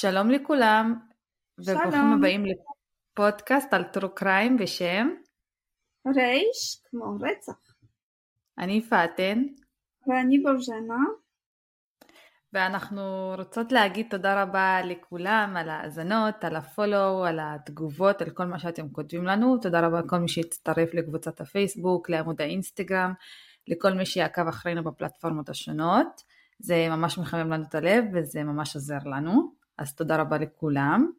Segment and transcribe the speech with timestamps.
[0.00, 0.94] שלום לכולם,
[1.58, 2.12] וברוכים.
[2.18, 5.08] הבאים לפודקאסט על טרו קריים בשם
[6.16, 7.74] רייש כמו רצח.
[8.58, 9.42] אני פאטן,
[10.06, 11.04] ואני בוז'נה.
[12.52, 18.58] ואנחנו רוצות להגיד תודה רבה לכולם על ההאזנות, על הפולו, על התגובות, על כל מה
[18.58, 19.58] שאתם כותבים לנו.
[19.58, 23.12] תודה רבה לכל מי שהצטרף לקבוצת הפייסבוק, לעמוד האינסטגרם,
[23.68, 26.22] לכל מי שיעקב אחרינו בפלטפורמות השונות.
[26.58, 31.10] זה ממש מחמם לנו את הלב וזה ממש עוזר לנו, אז תודה רבה לכולם.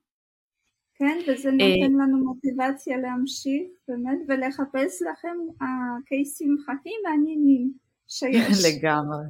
[0.95, 7.71] כן, וזה נותן לנו מוטיבציה להמשיך באמת ולחפש לכם הקייסים הכי מעניינים
[8.07, 8.57] שיש.
[8.67, 9.25] לגמרי,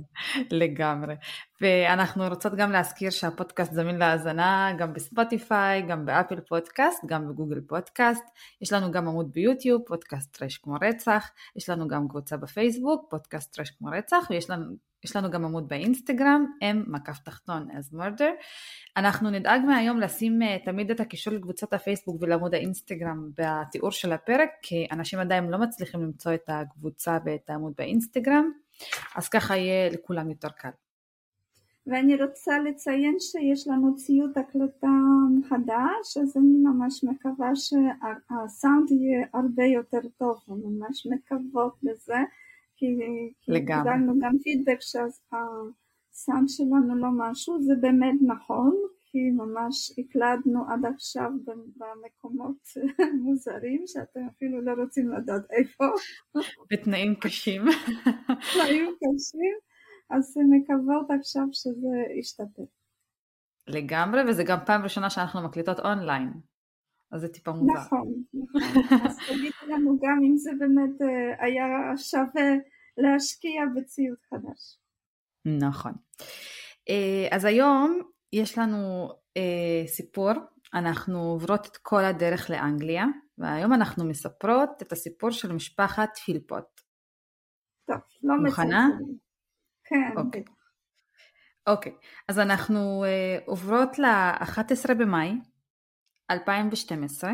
[0.52, 1.16] לגמרי.
[1.62, 8.23] ואנחנו רוצות גם להזכיר שהפודקאסט זמין להאזנה גם בספוטיפיי, גם באפל פודקאסט, גם בגוגל פודקאסט.
[8.61, 11.30] יש לנו גם עמוד ביוטיוב, פודקאסט טרש כמו רצח.
[11.55, 14.75] יש לנו גם קבוצה בפייסבוק, פודקאסט טרש כמו רצח, ויש לנו,
[15.08, 18.31] יש לנו גם עמוד באינסטגרם, m מקף תחתון as murder.
[18.97, 24.49] אנחנו נדאג מהיום לשים uh, תמיד את הקישור לקבוצת הפייסבוק ולעמוד האינסטגרם בתיאור של הפרק,
[24.61, 28.52] כי אנשים עדיין לא מצליחים למצוא את הקבוצה ואת העמוד באינסטגרם,
[29.16, 30.69] אז ככה יהיה לכולם יותר קל.
[31.88, 34.88] ואני רוצה לציין שיש לנו ציוד הקלטה
[35.49, 42.17] חדש, אז אני ממש מקווה שהסאונד יהיה הרבה יותר טוב, ממש מקוות לזה,
[42.78, 42.86] כי
[43.45, 48.75] קיבלנו גם פידבק שהסאונד שלנו לא משהו, זה באמת נכון,
[49.06, 51.31] כי ממש הקלדנו עד עכשיו
[51.78, 52.58] במקומות
[53.23, 55.86] מוזרים שאתם אפילו לא רוצים לדעת איפה.
[56.72, 57.61] בתנאים קשים.
[58.53, 59.55] תנאים קשים.
[60.09, 62.64] אז מקוות עכשיו שזה ישתפר.
[63.67, 66.33] לגמרי, וזה גם פעם ראשונה שאנחנו מקליטות אונליין,
[67.11, 67.73] אז זה טיפה מוזר.
[67.73, 68.97] נכון, נכון.
[69.08, 71.02] אז תגידו לנו גם אם זה באמת
[71.39, 72.49] היה שווה
[72.98, 74.77] להשקיע בציוד חדש.
[75.59, 75.93] נכון.
[77.32, 78.02] אז היום
[78.33, 79.09] יש לנו
[79.87, 80.32] סיפור,
[80.73, 83.05] אנחנו עוברות את כל הדרך לאנגליה,
[83.37, 86.82] והיום אנחנו מספרות את הסיפור של משפחת פילפוט.
[87.87, 88.87] טוב, לא מוכנה?
[89.83, 90.17] כן.
[90.17, 90.43] אוקיי.
[91.67, 91.92] אוקיי,
[92.27, 93.03] אז אנחנו
[93.45, 95.32] עוברות ל-11 במאי
[96.30, 97.30] 2012,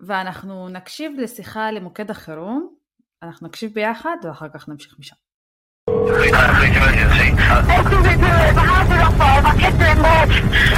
[0.00, 2.74] ואנחנו נקשיב לשיחה למוקד החירום,
[3.22, 5.16] אנחנו נקשיב ביחד ואחר כך נמשיך משם.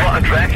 [0.03, 0.51] What address?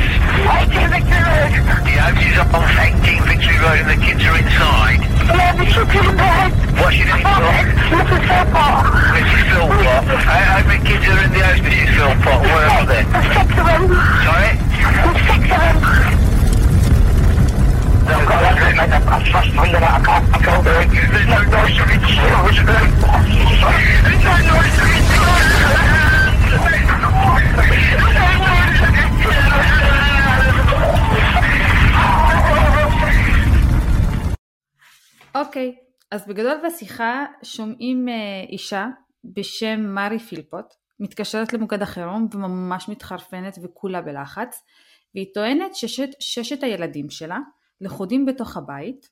[0.47, 1.51] 18 Victory Road.
[1.87, 5.01] The house is off 18 Victory Road and the kids are inside.
[5.27, 6.51] Yeah, the kids are in bed.
[6.81, 7.67] What's your name, Doc?
[7.93, 8.23] Mrs.
[8.29, 8.85] Philpott.
[9.17, 9.43] Mrs.
[9.51, 10.03] Philpott.
[10.29, 11.91] How, how many kids are in the house, Mrs.
[11.97, 12.41] Philpott?
[12.43, 13.03] Where are they?
[13.13, 13.83] There's six of them.
[14.27, 14.53] Sorry?
[15.05, 16.20] There's six of them.
[35.36, 35.76] אוקיי,
[36.12, 38.88] אז בגדול בשיחה שומעים uh, אישה
[39.24, 40.66] בשם מארי פילפוט,
[41.00, 44.64] מתקשרת למוקד החירום וממש מתחרפנת וכולה בלחץ,
[45.16, 47.38] והיא טוענת ששת, ששת הילדים שלה
[47.82, 49.10] לכודים בתוך הבית,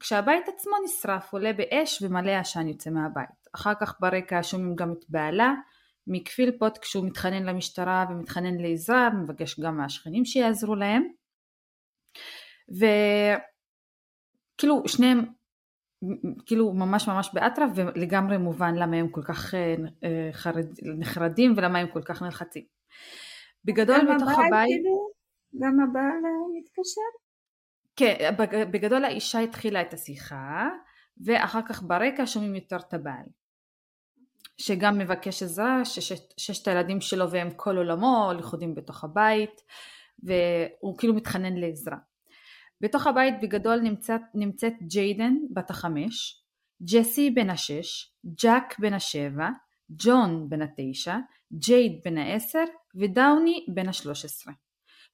[0.00, 3.48] כשהבית עצמו נשרף, עולה באש ומלא עשן יוצא מהבית.
[3.54, 5.54] אחר כך ברקע שומעים גם את בעלה,
[6.06, 11.02] מקפילפוט כשהוא מתחנן למשטרה ומתחנן לעזרה, מבקש גם מהשכנים שיעזרו להם.
[14.56, 15.24] וכאילו שניהם
[16.46, 19.54] כאילו ממש ממש באטרף ולגמרי מובן למה הם כל כך
[20.32, 20.66] חרד,
[20.98, 22.64] נחרדים ולמה הם כל כך נלחצים.
[23.64, 24.68] בגדול בתוך הבית...
[24.68, 25.08] כאילו,
[25.60, 26.22] גם הבעל
[26.58, 27.23] מתקשר?
[27.96, 28.34] כן,
[28.70, 30.68] בגדול האישה התחילה את השיחה
[31.24, 33.26] ואחר כך ברקע שומעים יותר את הבעל.
[34.58, 39.62] שגם מבקש עזרה, ששת הילדים שלו והם כל עולמו לכודים בתוך הבית
[40.22, 41.96] והוא כאילו מתחנן לעזרה.
[42.80, 46.42] בתוך הבית בגדול נמצאת, נמצאת ג'יידן בת החמש,
[46.82, 49.48] ג'סי בן השש, ג'אק בן השבע,
[49.90, 51.16] ג'ון בן התשע,
[51.52, 52.64] ג'ייד בן העשר
[52.94, 54.52] ודאוני בן השלוש עשרה.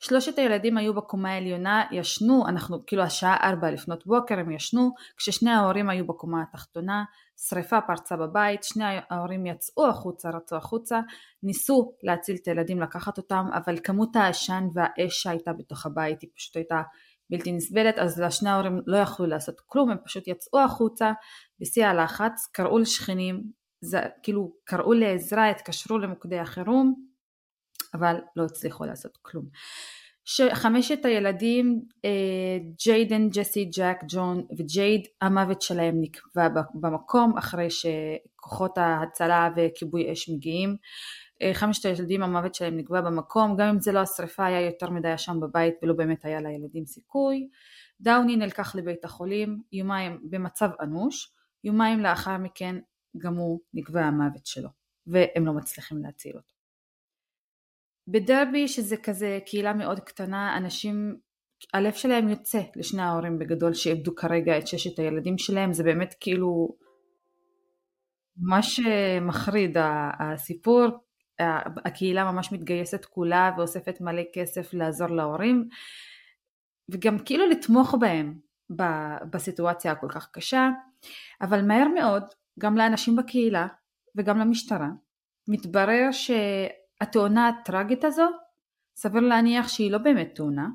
[0.00, 5.50] שלושת הילדים היו בקומה העליונה, ישנו, אנחנו כאילו השעה ארבע לפנות בוקר הם ישנו, כששני
[5.50, 7.04] ההורים היו בקומה התחתונה,
[7.36, 11.00] שריפה פרצה בבית, שני ההורים יצאו החוצה, רצו החוצה,
[11.42, 16.56] ניסו להציל את הילדים, לקחת אותם, אבל כמות העשן והאש שהייתה בתוך הבית היא פשוט
[16.56, 16.82] הייתה
[17.30, 21.12] בלתי נסבלת, אז לשני ההורים לא יכלו לעשות כלום, הם פשוט יצאו החוצה
[21.60, 23.42] בשיא הלחץ, קראו לשכנים,
[23.80, 27.09] זה, כאילו קראו לעזרה, התקשרו למוקדי החירום,
[27.94, 29.44] אבל לא הצליחו לעשות כלום.
[30.24, 39.48] שחמשת הילדים, אה, ג'יידן, ג'סי, ג'ק, ג'ון וג'ייד, המוות שלהם נקבע במקום אחרי שכוחות ההצלה
[39.56, 40.76] וכיבוי אש מגיעים.
[41.42, 45.10] אה, חמשת הילדים המוות שלהם נקבע במקום, גם אם זה לא השרפה היה יותר מדי
[45.10, 47.48] עשן בבית ולא באמת היה לילדים סיכוי.
[48.00, 51.32] דאוני נלקח לבית החולים יומיים במצב אנוש,
[51.64, 52.76] יומיים לאחר מכן
[53.18, 54.68] גם הוא נקבע המוות שלו
[55.06, 56.59] והם לא מצליחים להציל אותו.
[58.10, 61.16] בדרבי שזה כזה קהילה מאוד קטנה אנשים
[61.74, 66.76] הלב שלהם יוצא לשני ההורים בגדול שאיבדו כרגע את ששת הילדים שלהם זה באמת כאילו
[68.36, 68.80] ממש
[69.20, 69.76] מחריד
[70.18, 70.86] הסיפור.
[71.84, 75.68] הקהילה ממש מתגייסת כולה ואוספת מלא כסף לעזור להורים
[76.90, 78.38] וגם כאילו לתמוך בהם
[79.30, 80.68] בסיטואציה הכל כך קשה.
[81.40, 82.22] אבל מהר מאוד
[82.58, 83.66] גם לאנשים בקהילה
[84.16, 84.88] וגם למשטרה
[85.48, 86.08] מתברר
[87.02, 88.26] שהתאונה הטראגית הזו
[88.96, 90.68] סביר להניח שהיא לא באמת תאונה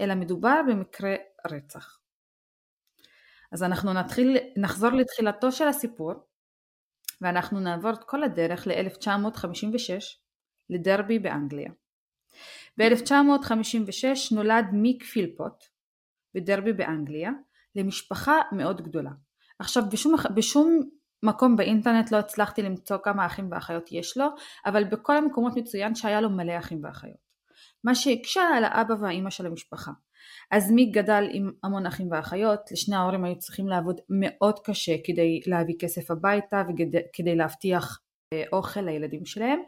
[0.00, 1.14] אלא מדובר במקרה
[1.50, 1.98] רצח.
[3.52, 6.12] אז אנחנו נתחיל, נחזור לתחילתו של הסיפור
[7.20, 9.90] ואנחנו נעבור את כל הדרך ל-1956
[10.70, 11.70] לדרבי באנגליה.
[12.78, 15.64] ב-1956 נולד מיק פילפוט
[16.34, 17.30] בדרבי באנגליה
[17.74, 19.10] למשפחה מאוד גדולה.
[19.58, 20.90] עכשיו בשום, בשום
[21.24, 24.26] מקום באינטרנט לא הצלחתי למצוא כמה אחים ואחיות יש לו,
[24.66, 27.24] אבל בכל המקומות מצוין שהיה לו מלא אחים ואחיות.
[27.84, 29.90] מה שהקשה על האבא והאימא של המשפחה.
[30.50, 35.40] אז מיק גדל עם המון אחים ואחיות, לשני ההורים היו צריכים לעבוד מאוד קשה כדי
[35.46, 38.00] להביא כסף הביתה וכדי להבטיח
[38.32, 39.60] אה, אוכל לילדים שלהם,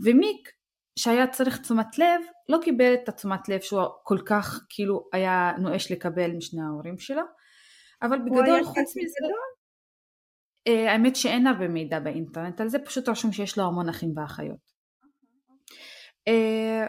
[0.00, 0.52] ומיק
[0.98, 5.92] שהיה צריך תשומת לב, לא קיבל את התשומת לב שהוא כל כך כאילו היה נואש
[5.92, 7.22] לקבל משני ההורים שלו,
[8.02, 9.53] אבל בגדול חוץ מזה, אה,
[10.66, 14.74] האמת שאין הרבה מידע באינטרנט על זה, פשוט רשום שיש לו המון אחים ואחיות.
[16.28, 16.86] אה,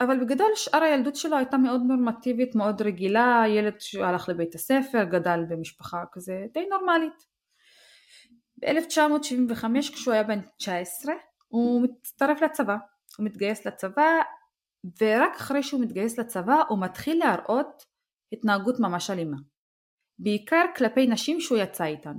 [0.00, 5.40] אבל בגדול שאר הילדות שלו הייתה מאוד נורמטיבית, מאוד רגילה, ילד שהלך לבית הספר, גדל
[5.48, 7.28] במשפחה כזה די נורמלית.
[8.60, 11.14] ב-1975 כשהוא היה בן 19
[11.48, 12.76] הוא מצטרף לצבא,
[13.18, 14.20] הוא מתגייס לצבא
[15.00, 17.82] ורק אחרי שהוא מתגייס לצבא הוא מתחיל להראות
[18.32, 19.36] התנהגות ממש אלימה.
[20.18, 22.14] בעיקר כלפי נשים שהוא יצא איתן.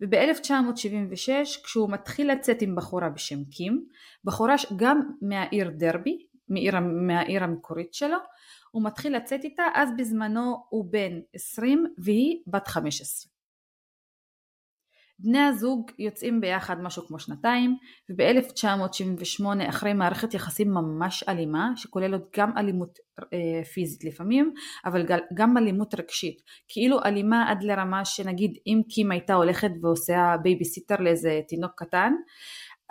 [0.00, 3.84] וב-1976 כשהוא מתחיל לצאת עם בחורה בשם קים,
[4.24, 8.16] בחורה גם מהעיר דרבי, מעיר, מהעיר המקורית שלו,
[8.70, 13.33] הוא מתחיל לצאת איתה, אז בזמנו הוא בן 20 והיא בת 15.
[15.18, 17.76] בני הזוג יוצאים ביחד משהו כמו שנתיים,
[18.10, 22.98] וב-1978 אחרי מערכת יחסים ממש אלימה, שכוללת גם אלימות
[23.32, 24.52] אה, פיזית לפעמים,
[24.84, 26.42] אבל גם אלימות רגשית.
[26.68, 32.12] כאילו אלימה עד לרמה שנגיד אם קים הייתה הולכת ועושה בייביסיטר לאיזה תינוק קטן,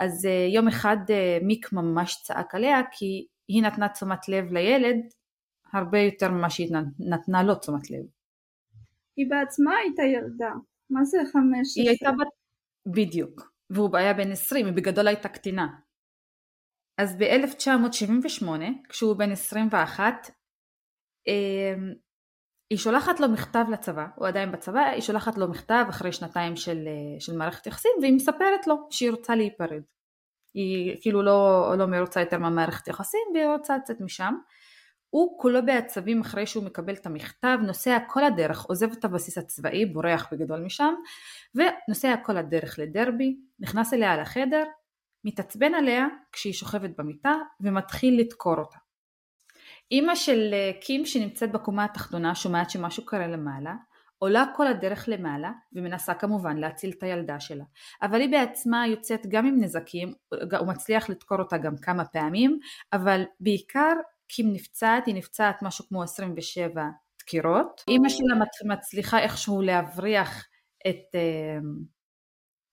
[0.00, 4.96] אז אה, יום אחד אה, מיק ממש צעק עליה כי היא נתנה תשומת לב לילד
[5.72, 6.68] הרבה יותר ממה שהיא
[6.98, 8.04] נתנה לו תשומת לב.
[9.16, 10.50] היא בעצמה הייתה ילדה.
[10.90, 11.76] מה זה חמש?
[11.76, 12.28] היא הייתה בת...
[12.86, 13.52] בדיוק.
[13.70, 15.66] והוא היה בן עשרים, היא בגדול הייתה קטינה.
[16.98, 18.46] אז ב-1978,
[18.88, 20.30] כשהוא בן 21,
[21.28, 21.92] אמ,
[22.70, 26.78] היא שולחת לו מכתב לצבא, הוא עדיין בצבא, היא שולחת לו מכתב אחרי שנתיים של,
[26.86, 29.82] אה, של מערכת יחסים והיא מספרת לו שהיא רוצה להיפרד.
[30.54, 34.34] היא כאילו לא, לא מרוצה יותר מהמערכת יחסים והיא רוצה לצאת משם.
[35.14, 39.86] הוא כולו בעצבים אחרי שהוא מקבל את המכתב, נוסע כל הדרך, עוזב את הבסיס הצבאי,
[39.86, 40.94] בורח בגדול משם,
[41.54, 44.64] ונוסע כל הדרך לדרבי, נכנס אליה לחדר,
[45.24, 48.78] מתעצבן עליה כשהיא שוכבת במיטה ומתחיל לדקור אותה.
[49.90, 53.74] אימא של אה, קים שנמצאת בקומה התחתונה שומעת שמשהו קרה למעלה,
[54.18, 57.64] עולה כל הדרך למעלה ומנסה כמובן להציל את הילדה שלה.
[58.02, 60.12] אבל היא בעצמה יוצאת גם עם נזקים,
[60.58, 62.58] הוא מצליח לדקור אותה גם כמה פעמים,
[62.92, 63.92] אבל בעיקר
[64.28, 66.82] קים נפצעת, היא נפצעת משהו כמו 27
[67.22, 67.84] דקירות.
[67.88, 70.46] אימא שלה מצליחה איכשהו להבריח
[70.88, 71.58] את, אה,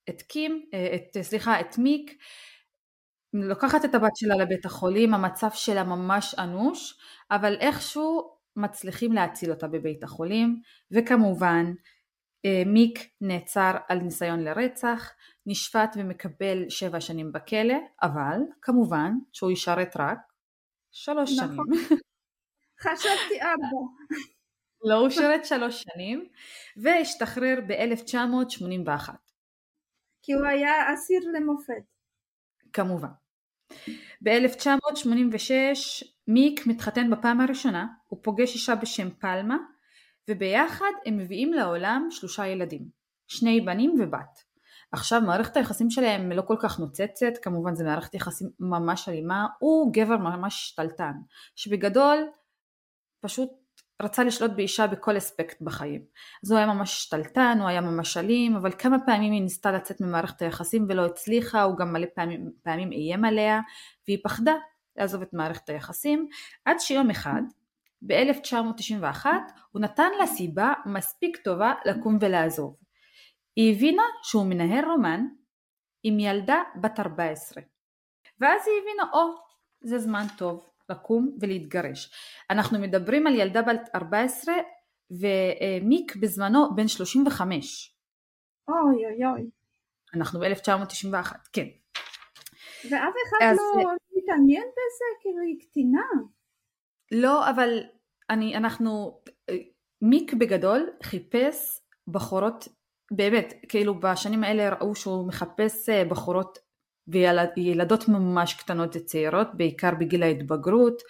[0.10, 2.18] את קים, אה, את, סליחה, את מיק,
[3.34, 7.00] לוקחת את הבת שלה לבית החולים, המצב שלה ממש אנוש,
[7.32, 11.74] אבל איכשהו מצליחים להציל אותה בבית החולים, וכמובן
[12.46, 15.12] אה, מיק נעצר על ניסיון לרצח,
[15.46, 20.18] נשפט ומקבל שבע שנים בכלא, אבל כמובן שהוא ישרת רק
[20.92, 21.66] שלוש נכון.
[21.74, 22.00] שנים.
[22.84, 23.78] חשבתי ארבע.
[24.84, 26.28] לא, הוא שירת שלוש שנים,
[26.78, 29.10] והשתחרר ב-1981.
[30.22, 31.84] כי הוא היה אסיר למופת.
[32.74, 33.10] כמובן.
[34.22, 35.52] ב-1986
[36.28, 39.58] מיק מתחתן בפעם הראשונה, הוא פוגש אישה בשם פלמה,
[40.30, 42.90] וביחד הם מביאים לעולם שלושה ילדים,
[43.28, 44.51] שני בנים ובת.
[44.92, 49.94] עכשיו מערכת היחסים שלהם לא כל כך נוצצת, כמובן זה מערכת יחסים ממש אלימה, הוא
[49.94, 51.14] גבר ממש שתלטן,
[51.56, 52.18] שבגדול
[53.22, 53.50] פשוט
[54.02, 56.02] רצה לשלוט באישה בכל אספקט בחיים.
[56.44, 60.02] אז הוא היה ממש שתלטן, הוא היה ממש אלים, אבל כמה פעמים היא ניסתה לצאת
[60.02, 63.60] ממערכת היחסים ולא הצליחה, הוא גם מלא פעמים, פעמים איים עליה,
[64.08, 64.54] והיא פחדה
[64.96, 66.28] לעזוב את מערכת היחסים,
[66.66, 67.42] עד שיום אחד,
[68.02, 69.26] ב-1991,
[69.72, 72.76] הוא נתן לה סיבה מספיק טובה לקום ולעזוב.
[73.56, 75.26] היא הבינה שהוא מנהל רומן
[76.04, 77.64] עם ילדה בת 14.
[78.40, 79.40] ואז היא הבינה, או, oh,
[79.82, 82.12] זה זמן טוב לקום ולהתגרש.
[82.50, 84.54] אנחנו מדברים על ילדה בת 14
[85.12, 87.96] ומיק בזמנו בן 35.
[88.68, 89.50] אוי אוי אוי.
[90.16, 91.68] אנחנו ב-1991, כן.
[92.86, 93.58] ואף אחד אז...
[93.58, 95.06] לא מתעניין בזה?
[95.22, 96.06] כאילו היא קטינה.
[97.12, 97.80] לא, אבל
[98.30, 99.22] אני, אנחנו,
[100.02, 102.68] מיק בגדול חיפש בחורות,
[103.12, 106.60] באמת, כאילו בשנים האלה ראו שהוא מחפש אה, בחורות
[107.58, 111.02] וילדות ממש קטנות וצעירות, בעיקר בגיל ההתבגרות,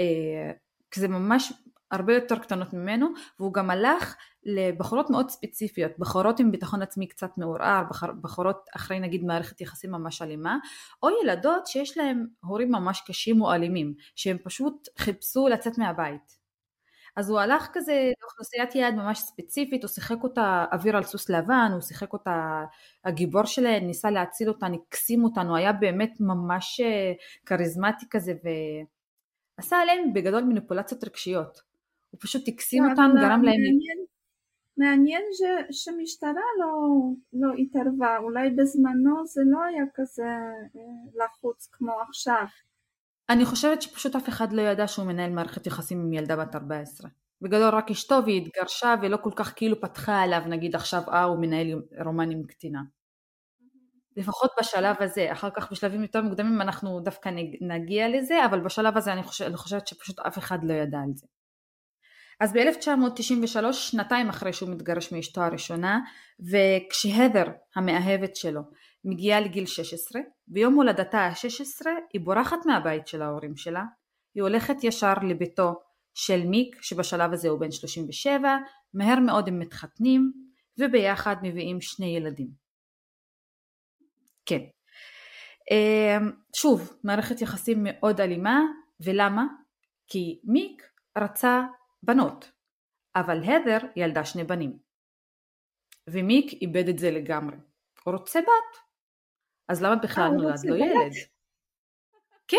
[0.00, 0.52] אה,
[0.94, 1.52] זה ממש
[1.90, 7.30] הרבה יותר קטנות ממנו, והוא גם הלך לבחורות מאוד ספציפיות, בחורות עם ביטחון עצמי קצת
[7.36, 7.82] מעורער,
[8.22, 10.58] בחורות אחרי נגיד מערכת יחסים ממש אלימה,
[11.02, 16.39] או ילדות שיש להם הורים ממש קשים או אלימים, שהם פשוט חיפשו לצאת מהבית.
[17.16, 21.70] אז הוא הלך כזה לאוכלוסיית יעד ממש ספציפית, הוא שיחק אותה אוויר על סוס לבן,
[21.72, 22.64] הוא שיחק אותה
[23.04, 27.12] הגיבור שלהם, ניסה להציל אותה, הקסים אותנו, היה באמת ממש אה,
[27.46, 28.32] כריזמטי כזה
[29.58, 31.60] ועשה עליהם בגדול מניפולציות רגשיות.
[32.10, 33.56] הוא פשוט הקסים אותם, גרם להם...
[34.76, 35.42] מעניין ש,
[35.84, 36.72] שמשטרה לא,
[37.32, 42.44] לא התערבה, אולי בזמנו זה לא היה כזה אה, לחוץ כמו עכשיו.
[43.30, 47.10] אני חושבת שפשוט אף אחד לא ידע שהוא מנהל מערכת יחסים עם ילדה בת 14.
[47.42, 51.40] בגדול רק אשתו והיא התגרשה ולא כל כך כאילו פתחה עליו נגיד עכשיו אה הוא
[51.40, 52.80] מנהל רומן עם קטינה.
[54.16, 59.12] לפחות בשלב הזה, אחר כך בשלבים יותר מוקדמים אנחנו דווקא נגיע לזה, אבל בשלב הזה
[59.12, 61.26] אני חושבת, אני חושבת שפשוט אף אחד לא ידע על זה.
[62.40, 66.00] אז ב-1993, שנתיים אחרי שהוא מתגרש מאשתו הראשונה,
[66.40, 67.44] וכשהדר
[67.76, 68.60] המאהבת שלו
[69.04, 73.84] מגיעה לגיל 16, ביום הולדתה ה-16 היא בורחת מהבית של ההורים שלה,
[74.34, 75.72] היא הולכת ישר לביתו
[76.14, 78.56] של מיק, שבשלב הזה הוא בן 37,
[78.94, 80.32] מהר מאוד הם מתחתנים,
[80.78, 82.48] וביחד מביאים שני ילדים.
[84.46, 84.60] כן.
[85.70, 88.60] אמ, שוב, מערכת יחסים מאוד אלימה,
[89.00, 89.44] ולמה?
[90.08, 90.82] כי מיק
[91.18, 91.62] רצה
[92.02, 92.50] בנות,
[93.16, 94.78] אבל הדר ילדה שני בנים.
[96.08, 97.56] ומיק איבד את זה לגמרי.
[98.04, 98.89] הוא רוצה בת.
[99.70, 101.12] אז למה בכלל אה, נולד לו ילד?
[102.48, 102.56] כן,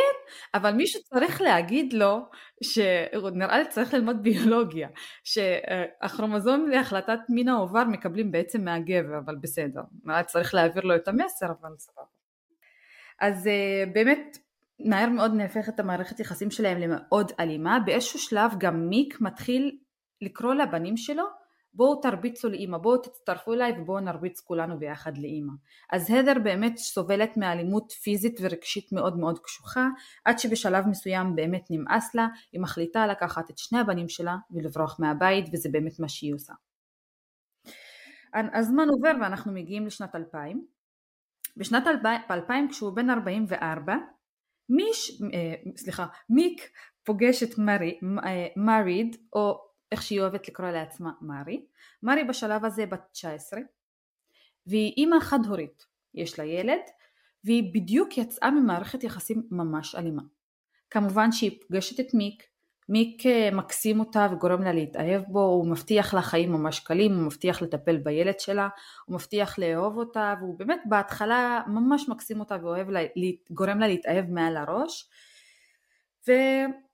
[0.53, 2.29] אבל מישהו צריך להגיד לו,
[2.63, 4.89] שנראה לי צריך ללמוד ביולוגיה,
[5.23, 11.07] שהכרומוזום להחלטת מין העובר מקבלים בעצם מהגבר, אבל בסדר, נראה לי צריך להעביר לו את
[11.07, 12.05] המסר, אבל סבבה.
[13.19, 14.37] אז אה, באמת
[14.79, 19.77] מהר מאוד נהפכת המערכת יחסים שלהם למאוד אלימה, באיזשהו שלב גם מיק מתחיל
[20.21, 21.25] לקרוא לבנים שלו
[21.73, 25.53] בואו תרביצו לאימא, בואו תצטרפו אליי ובואו נרביץ כולנו ביחד לאימא.
[25.91, 29.87] אז הדר באמת סובלת מאלימות פיזית ורגשית מאוד מאוד קשוחה,
[30.25, 35.45] עד שבשלב מסוים באמת נמאס לה, היא מחליטה לקחת את שני הבנים שלה ולברוח מהבית
[35.53, 36.53] וזה באמת מה שהיא עושה.
[38.53, 40.65] הזמן עובר ואנחנו מגיעים לשנת 2000.
[41.57, 41.83] בשנת
[42.31, 43.95] 2000 כשהוא בן 44
[44.69, 46.69] מיש, אה, סליחה, מיק
[47.03, 51.65] פוגש את מרי, אה, מריד, או איך שהיא אוהבת לקרוא לעצמה מרי.
[52.03, 53.59] מרי בשלב הזה בת 19,
[54.67, 56.81] והיא אימא חד-הורית, יש לה ילד,
[57.43, 60.21] והיא בדיוק יצאה ממערכת יחסים ממש אלימה.
[60.89, 62.43] כמובן שהיא פוגשת את מיק,
[62.89, 67.25] מיק אה, מקסים אותה וגורם לה להתאהב בו, הוא מבטיח לה חיים ממש קלים, הוא
[67.25, 68.69] מבטיח לטפל בילד שלה,
[69.05, 75.09] הוא מבטיח לאהוב אותה, והוא באמת בהתחלה ממש מקסים אותה וגורם לה להתאהב מעל הראש.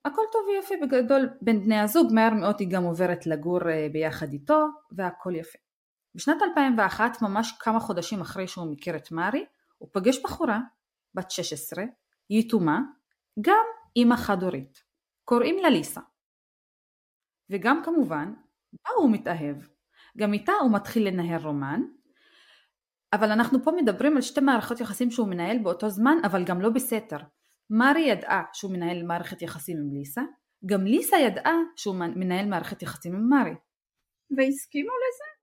[0.07, 4.33] והכל טוב ויפה בגדול בין בני הזוג, מהר מאוד היא גם עוברת לגור אה, ביחד
[4.33, 5.57] איתו, והכל יפה.
[6.15, 9.45] בשנת 2001, ממש כמה חודשים אחרי שהוא מכיר את מארי,
[9.77, 10.59] הוא פגש בחורה,
[11.13, 11.83] בת 16,
[12.29, 12.79] יתומה,
[13.41, 14.83] גם אימא חד-הורית.
[15.23, 16.01] קוראים לה ליסה.
[17.49, 18.33] וגם כמובן,
[18.73, 19.57] בה הוא מתאהב.
[20.17, 21.81] גם איתה הוא מתחיל לנהל רומן,
[23.13, 26.69] אבל אנחנו פה מדברים על שתי מערכות יחסים שהוא מנהל באותו זמן, אבל גם לא
[26.69, 27.17] בסתר.
[27.69, 30.21] מארי ידעה שהוא מנהל מערכת יחסים עם ליסה,
[30.65, 33.55] גם ליסה ידעה שהוא מנהל מערכת יחסים עם מארי.
[34.37, 35.37] והסכימו לזה?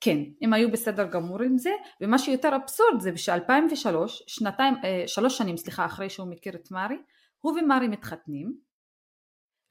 [0.00, 5.38] כן, הם היו בסדר גמור עם זה, ומה שיותר אבסורד זה ש-2003, שנתיים, אה, שלוש
[5.38, 6.96] שנים סליחה אחרי שהוא מכיר את מארי,
[7.38, 8.56] הוא ומארי מתחתנים,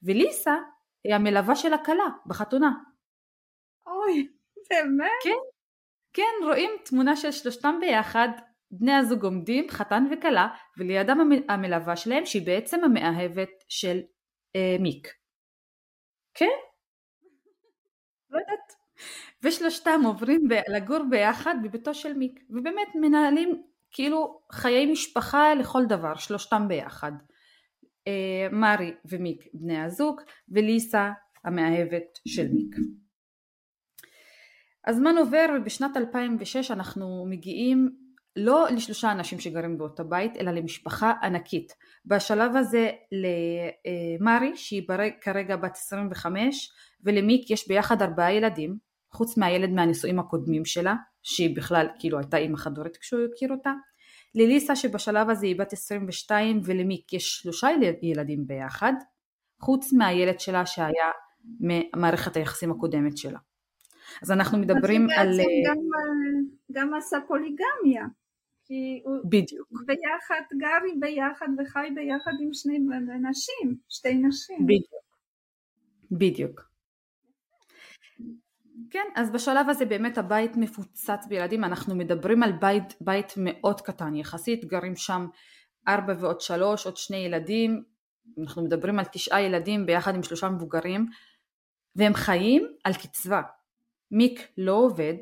[0.02, 0.54] וליסה
[1.04, 2.70] היא המלווה של הכלה בחתונה.
[3.86, 4.28] אוי,
[4.70, 5.10] באמת?
[5.24, 5.38] כן,
[6.12, 8.28] כן, רואים תמונה של שלושתם ביחד,
[8.78, 14.00] בני הזוג עומדים, חתן וכלה, ולידם המ- המלווה שלהם, שהיא בעצם המאהבת של
[14.56, 15.08] אה, מיק.
[16.34, 16.48] כן?
[18.30, 18.72] לא יודעת.
[19.42, 26.14] ושלושתם עוברים ב- לגור ביחד בביתו של מיק, ובאמת מנהלים כאילו חיי משפחה לכל דבר,
[26.14, 27.12] שלושתם ביחד.
[28.06, 31.12] אה, מרי ומיק בני הזוג, וליסה
[31.44, 32.76] המאהבת של מיק.
[34.86, 38.05] הזמן עובר ובשנת 2006 אנחנו מגיעים
[38.36, 41.72] לא לשלושה אנשים שגרים באותו בית אלא למשפחה ענקית.
[42.06, 42.90] בשלב הזה
[44.20, 44.82] למרי שהיא
[45.20, 46.72] כרגע בת 25
[47.04, 48.76] ולמיק יש ביחד ארבעה ילדים
[49.12, 53.72] חוץ מהילד מהנישואים הקודמים שלה שהיא בכלל כאילו הייתה אימא חד-הורית כשהוא הכיר אותה.
[54.34, 57.68] לליסה שבשלב הזה היא בת 22 ולמיק יש שלושה
[58.02, 58.92] ילדים ביחד
[59.60, 61.10] חוץ מהילד שלה שהיה
[61.60, 63.38] ממערכת היחסים הקודמת שלה.
[64.22, 65.40] אז אנחנו מדברים על...
[65.66, 65.78] גם,
[66.72, 68.06] גם עשה פוליגמיה.
[68.66, 69.68] כי הוא בדיוק.
[69.86, 72.78] ביחד, גרי ביחד וחי ביחד עם שני
[73.30, 74.66] נשים, שתי נשים.
[74.66, 75.06] בדיוק.
[76.10, 76.60] בדיוק.
[78.90, 84.14] כן, אז בשלב הזה באמת הבית מפוצץ בילדים, אנחנו מדברים על בית, בית מאוד קטן
[84.14, 85.26] יחסית, גרים שם
[85.88, 87.82] ארבע ועוד שלוש, עוד שני ילדים,
[88.38, 91.06] אנחנו מדברים על תשעה ילדים ביחד עם שלושה מבוגרים,
[91.96, 93.42] והם חיים על קצבה.
[94.10, 95.14] מיק לא עובד,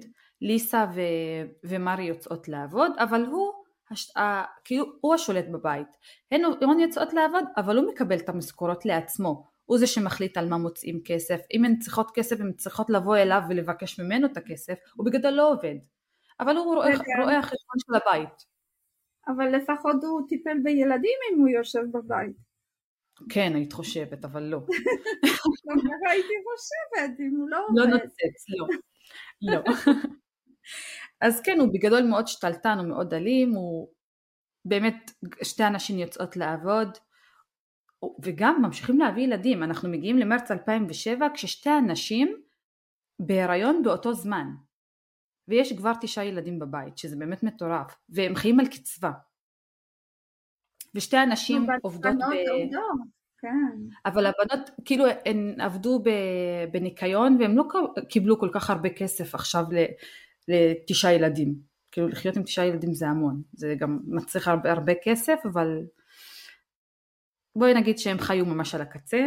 [0.44, 1.00] ליסה ו...
[1.64, 3.52] ומרי יוצאות לעבוד, אבל הוא,
[3.90, 4.16] הש...
[4.16, 4.42] ה...
[4.64, 5.88] כאילו הוא השולט בבית.
[6.30, 9.46] הן, הן יוצאות לעבוד, אבל הוא מקבל את המשכורות לעצמו.
[9.64, 11.40] הוא זה שמחליט על מה מוצאים כסף.
[11.54, 15.52] אם הן צריכות כסף, הן צריכות לבוא אליו ולבקש ממנו את הכסף, הוא בגדול לא
[15.52, 15.74] עובד.
[16.40, 16.90] אבל הוא רואה,
[17.22, 18.54] רואה החשבון של הבית.
[19.28, 22.36] אבל לפחות הוא טיפל בילדים אם הוא יושב בבית.
[23.28, 24.58] כן, היית חושבת, אבל לא.
[26.10, 27.80] הייתי חושבת, אם הוא לא עובד.
[27.80, 28.66] לא נוצץ, לא.
[29.42, 29.62] לא.
[31.20, 33.88] אז כן, הוא בגדול מאוד שתלטן, הוא מאוד אלים, הוא
[34.64, 35.10] באמת,
[35.42, 36.88] שתי אנשים יוצאות לעבוד,
[38.22, 39.62] וגם ממשיכים להביא ילדים.
[39.62, 42.42] אנחנו מגיעים למרץ 2007 כששתי הנשים
[43.18, 44.46] בהיריון באותו זמן.
[45.48, 49.10] ויש כבר תשעה ילדים בבית, שזה באמת מטורף, והם חיים על קצבה.
[50.94, 52.50] ושתי הנשים עובדות ב...
[52.50, 53.14] עובדות.
[53.38, 53.78] כן.
[54.06, 56.02] אבל הבנות כאילו הן עבדו
[56.72, 57.64] בניקיון והם לא
[58.08, 59.64] קיבלו כל כך הרבה כסף עכשיו
[60.48, 61.54] לתשעה ילדים.
[61.92, 65.82] כאילו לחיות עם תשעה ילדים זה המון, זה גם מצריך הרבה, הרבה כסף אבל
[67.56, 69.26] בואי נגיד שהם חיו ממש על הקצה.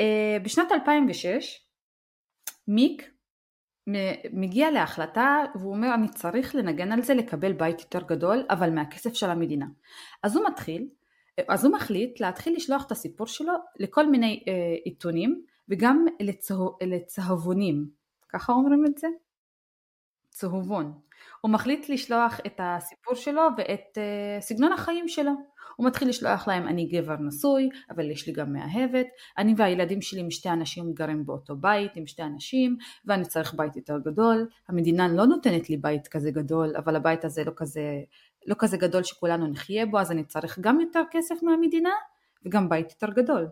[0.00, 1.66] אה, בשנת 2006
[2.68, 3.10] מיק
[4.32, 9.14] מגיע להחלטה והוא אומר אני צריך לנגן על זה לקבל בית יותר גדול אבל מהכסף
[9.14, 9.66] של המדינה.
[10.22, 10.88] אז הוא מתחיל
[11.48, 17.88] אז הוא מחליט להתחיל לשלוח את הסיפור שלו לכל מיני אה, עיתונים וגם לצהו, לצהבונים,
[18.28, 19.08] ככה אומרים את זה?
[20.36, 20.92] צהובון.
[21.40, 25.32] הוא מחליט לשלוח את הסיפור שלו ואת אה, סגנון החיים שלו.
[25.76, 29.06] הוא מתחיל לשלוח להם אני גבר נשוי אבל יש לי גם מאהבת,
[29.38, 33.76] אני והילדים שלי עם שתי אנשים גרים באותו בית עם שתי אנשים ואני צריך בית
[33.76, 38.00] יותר גדול, המדינה לא נותנת לי בית כזה גדול אבל הבית הזה לא כזה
[38.46, 41.92] לא כזה גדול שכולנו נחיה בו, אז אני צריך גם יותר כסף מהמדינה
[42.46, 43.48] וגם בית יותר גדול.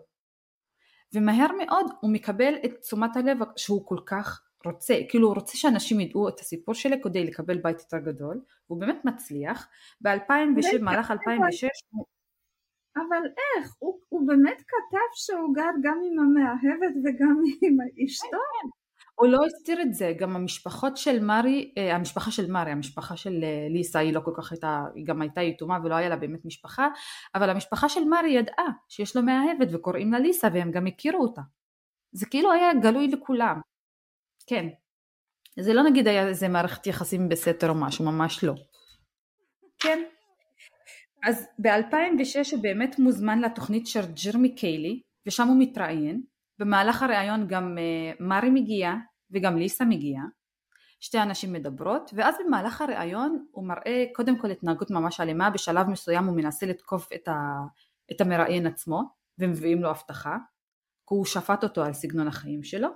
[1.15, 6.01] ומהר מאוד הוא מקבל את תשומת הלב שהוא כל כך רוצה, כאילו הוא רוצה שאנשים
[6.01, 9.69] ידעו את הסיפור שלו כדי לקבל בית יותר גדול, והוא באמת מצליח.
[10.01, 12.07] ב-2006, במהלך 2006 הוא...
[12.97, 13.75] אבל איך?
[13.79, 18.27] הוא, הוא באמת כתב שהוא גר גם עם המאהבת וגם עם אשתו?
[18.31, 18.69] כן,
[19.15, 23.41] הוא לא הסתיר את זה, גם המשפחות של מרי, אה, המשפחה של מרי, המשפחה של
[23.43, 26.45] אה, ליסה היא לא כל כך הייתה, היא גם הייתה יתומה ולא היה לה באמת
[26.45, 26.89] משפחה,
[27.35, 31.43] אבל המשפחה של מרי ידעה שיש לו מאהבת וקוראים לה ליסה והם גם הכירו אותה.
[32.13, 33.61] זה כאילו היה גלוי לכולם.
[34.47, 34.69] כן.
[35.61, 38.55] זה לא נגיד היה איזה מערכת יחסים בסתר או משהו, ממש לא.
[39.79, 40.05] כן.
[41.25, 46.23] אז ב-2006 הוא באמת מוזמן לתוכנית של ג'רמי קיילי, ושם הוא מתראיין,
[46.59, 48.97] במהלך הראיון גם uh, מרי מגיעה
[49.31, 50.25] וגם ליסה מגיעה,
[51.01, 56.25] שתי אנשים מדברות, ואז במהלך הראיון הוא מראה קודם כל התנהגות ממש אלימה, בשלב מסוים
[56.25, 57.35] הוא מנסה לתקוף את, ה,
[58.13, 59.03] את המראיין עצמו,
[59.39, 60.37] ומביאים לו הבטחה,
[61.09, 62.89] כי הוא שפט אותו על סגנון החיים שלו,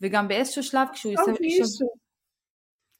[0.00, 1.42] וגם באיזשהו שלב כשהוא יושב...
[1.42, 1.84] יושב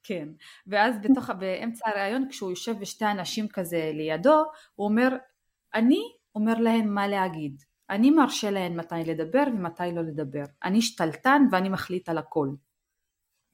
[0.02, 0.28] כן,
[0.66, 5.08] ואז בתוך, באמצע הראיון כשהוא יושב ושתי אנשים כזה לידו, הוא אומר,
[5.74, 6.00] אני
[6.34, 10.44] אומר להם מה להגיד, אני מרשה להן מתי לדבר ומתי לא לדבר.
[10.64, 12.48] אני שתלטן ואני מחליט על הכל.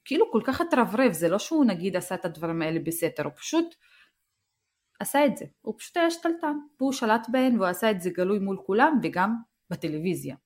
[0.05, 3.75] כאילו כל כך התרברב, זה לא שהוא נגיד עשה את הדברים האלה בסתר, הוא פשוט
[5.01, 5.45] עשה את זה.
[5.61, 9.37] הוא פשוט היה שתלטן, והוא שלט בהן והוא עשה את זה גלוי מול כולם וגם
[9.71, 10.37] בטלוויזיה.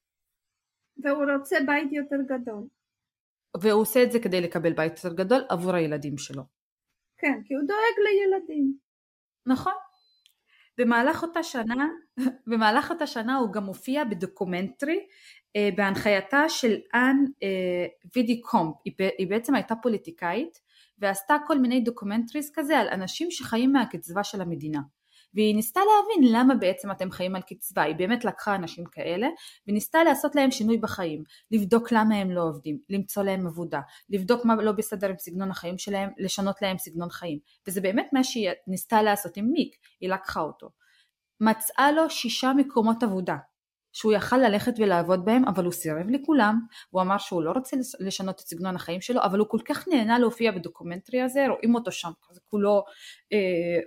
[1.05, 2.67] והוא רוצה בית יותר גדול.
[3.61, 6.43] והוא עושה את זה כדי לקבל בית יותר גדול עבור הילדים שלו.
[7.19, 8.77] כן, כי הוא דואג לילדים.
[9.47, 9.73] נכון.
[10.79, 11.89] במהלך אותה שנה,
[12.51, 15.07] במהלך אותה שנה הוא גם הופיע בדוקומנטרי
[15.57, 20.59] אה, בהנחייתה של אן אה, וידי קומפ, היא, היא בעצם הייתה פוליטיקאית
[20.99, 24.81] ועשתה כל מיני documentaries כזה על אנשים שחיים מהקצבה של המדינה.
[25.35, 29.29] והיא ניסתה להבין למה בעצם אתם חיים על קצבה, היא באמת לקחה אנשים כאלה
[29.69, 34.57] וניסתה לעשות להם שינוי בחיים, לבדוק למה הם לא עובדים, למצוא להם עבודה, לבדוק מה
[34.57, 39.03] לא בסדר עם סגנון החיים שלהם, לשנות להם סגנון חיים, וזה באמת מה שהיא ניסתה
[39.03, 40.71] לעשות עם מיק, היא לקחה אותו.
[41.41, 43.37] מצאה לו שישה מקומות עבודה,
[43.93, 46.61] שהוא יכל ללכת ולעבוד בהם, אבל הוא סירב לכולם,
[46.91, 50.19] הוא אמר שהוא לא רוצה לשנות את סגנון החיים שלו, אבל הוא כל כך נהנה
[50.19, 52.11] להופיע ב documentary הזה, רואים אותו שם,
[52.47, 52.85] כולו,
[53.33, 53.81] אה,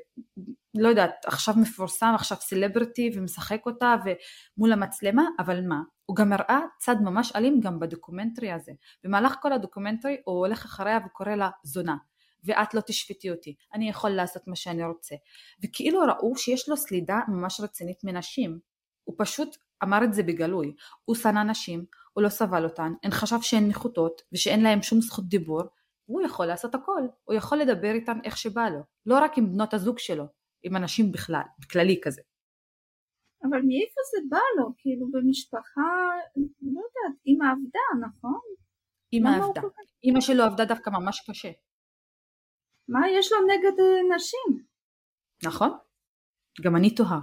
[0.75, 6.60] לא יודעת, עכשיו מפורסם, עכשיו סלבריטי ומשחק אותה ומול המצלמה, אבל מה, הוא גם הראה
[6.79, 8.71] צד ממש אלים גם ב documentary הזה.
[9.03, 11.95] במהלך כל ה documentary הוא הולך אחריה וקורא לה זונה.
[12.43, 15.15] ואת לא תשפטי אותי, אני יכול לעשות מה שאני רוצה.
[15.63, 18.60] וכאילו ראו שיש לו סלידה ממש רצינית מנשים.
[19.03, 20.75] הוא פשוט אמר את זה בגלוי.
[21.05, 25.29] הוא שנא נשים, הוא לא סבל אותן, הן חשב שהן נחותות ושאין להן שום זכות
[25.29, 25.62] דיבור,
[26.05, 29.73] הוא יכול לעשות הכל, הוא יכול לדבר איתן איך שבא לו, לא רק עם בנות
[29.73, 30.25] הזוג שלו,
[30.63, 32.21] עם אנשים בכלל, בכללי כזה.
[33.43, 34.74] אבל מאיפה זה בא לו?
[34.78, 35.91] כאילו במשפחה,
[36.62, 38.39] לא יודעת, אמא עבדה, נכון?
[39.13, 39.62] אמא עבדה.
[40.04, 41.52] אמא שלו עבדה דווקא ממש קשה.
[42.89, 44.65] מה יש לו נגד אה, נשים?
[45.43, 45.69] נכון,
[46.62, 47.19] גם אני תוהה.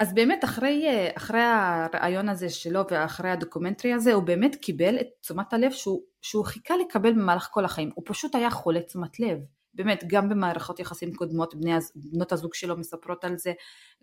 [0.00, 5.52] אז באמת אחרי, אחרי הרעיון הזה שלו ואחרי הדוקומנטרי הזה הוא באמת קיבל את תשומת
[5.52, 9.38] הלב שהוא, שהוא חיכה לקבל במהלך כל החיים, הוא פשוט היה חולה תשומת לב,
[9.78, 13.52] באמת גם במערכות יחסים קודמות בני, בנות הזוג שלו מספרות על זה,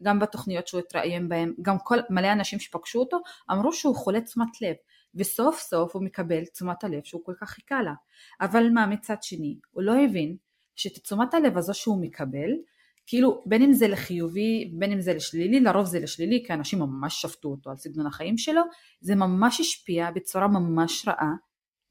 [0.04, 3.18] גם בתוכניות שהוא התראיין בהן, גם כל מלא אנשים שפגשו אותו
[3.52, 4.76] אמרו שהוא חולה תשומת לב
[5.16, 7.94] וסוף סוף הוא מקבל תשומת הלב שהוא כל כך חיכה לה,
[8.42, 10.36] אבל מה מצד שני הוא לא הבין
[10.76, 12.50] שאת תשומת הלב הזו שהוא מקבל
[13.08, 17.22] כאילו בין אם זה לחיובי בין אם זה לשלילי לרוב זה לשלילי כי אנשים ממש
[17.22, 18.62] שפטו אותו על סגנון החיים שלו
[19.02, 21.32] זה ממש השפיע בצורה ממש רעה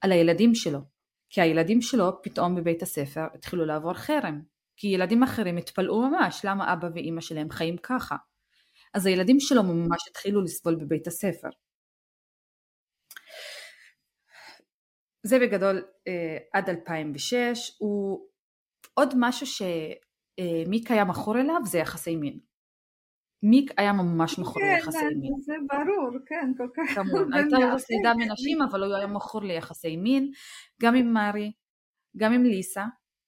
[0.00, 0.93] על הילדים שלו
[1.30, 4.42] כי הילדים שלו פתאום בבית הספר התחילו לעבור חרם
[4.76, 8.16] כי ילדים אחרים התפלאו ממש למה אבא ואימא שלהם חיים ככה?
[8.94, 11.48] אז הילדים שלו ממש התחילו לסבול בבית הספר.
[15.22, 18.28] זה בגדול אה, עד 2006 הוא
[18.94, 19.62] עוד משהו ש...
[20.68, 22.38] מיק היה מכור אליו זה יחסי מין.
[23.44, 25.32] מיק היה ממש מכור כן, ליחסי מין.
[25.40, 26.94] זה ברור, כן, כל כך.
[26.94, 30.30] כמובן, הייתה לו סלידה מנשים אבל הוא היה מכור ליחסי מין,
[30.82, 31.52] גם עם מארי,
[32.16, 32.84] גם עם ליסה,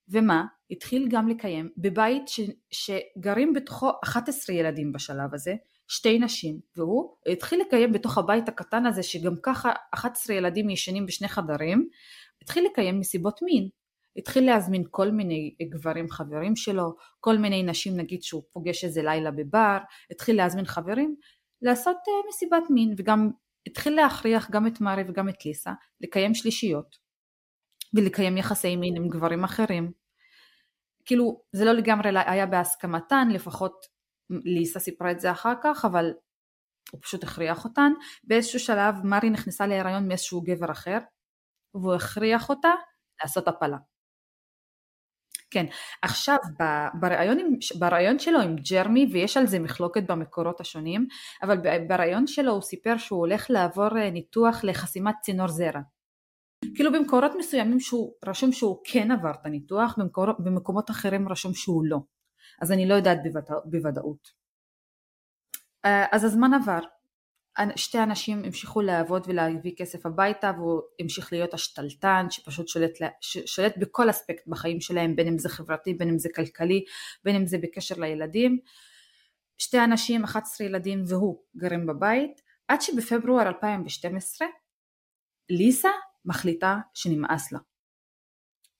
[0.09, 0.45] ומה?
[0.71, 5.55] התחיל גם לקיים בבית ש, שגרים בתוכו 11 ילדים בשלב הזה,
[5.89, 11.29] שתי נשים, והוא התחיל לקיים בתוך הבית הקטן הזה שגם ככה 11 ילדים ישנים בשני
[11.29, 11.89] חדרים,
[12.43, 13.69] התחיל לקיים מסיבות מין,
[14.19, 19.31] התחיל להזמין כל מיני גברים חברים שלו, כל מיני נשים נגיד שהוא פוגש איזה לילה
[19.31, 19.79] בבר,
[20.11, 21.17] התחיל להזמין חברים
[21.63, 23.31] לעשות uh, מסיבת מין וגם
[23.67, 26.97] התחיל להכריח גם את מארי וגם את ליסה לקיים שלישיות
[27.95, 29.93] ולקיים יחסי מין עם גברים אחרים.
[31.05, 33.87] כאילו זה לא לגמרי היה בהסכמתן, לפחות
[34.31, 36.13] ליסה סיפרה את זה אחר כך, אבל
[36.93, 37.93] הוא פשוט הכריח אותן.
[38.25, 40.99] באיזשהו שלב מארי נכנסה להיריון מאיזשהו גבר אחר
[41.75, 42.71] והוא הכריח אותה
[43.23, 43.77] לעשות הפלה.
[45.57, 45.67] כן,
[46.03, 46.37] עכשיו
[47.01, 47.39] ברעיון,
[47.79, 51.07] ברעיון שלו עם ג'רמי, ויש על זה מחלוקת במקורות השונים,
[51.43, 51.57] אבל
[51.89, 55.81] ברעיון שלו הוא סיפר שהוא הולך לעבור אה, ניתוח לחסימת צינור זרע.
[56.75, 61.85] כאילו במקורות מסוימים שהוא רשום שהוא כן עבר את הניתוח, במקור, במקומות אחרים רשום שהוא
[61.85, 61.99] לא.
[62.63, 63.19] אז אני לא יודעת
[63.65, 64.29] בוודאות.
[65.85, 66.81] אה, אז הזמן עבר,
[67.77, 72.93] שתי אנשים המשיכו לעבוד ולהביא כסף הביתה והוא המשיך להיות השתלטן שפשוט שולט,
[73.47, 76.85] שולט בכל אספקט בחיים שלהם בין אם זה חברתי בין אם זה כלכלי
[77.25, 78.59] בין אם זה בקשר לילדים.
[79.59, 82.43] שתי אנשים 11 ילדים והוא גרים בבית.
[82.69, 84.49] עד שבפברואר 2012
[85.51, 85.91] ליסה
[86.25, 87.59] מחליטה שנמאס לה.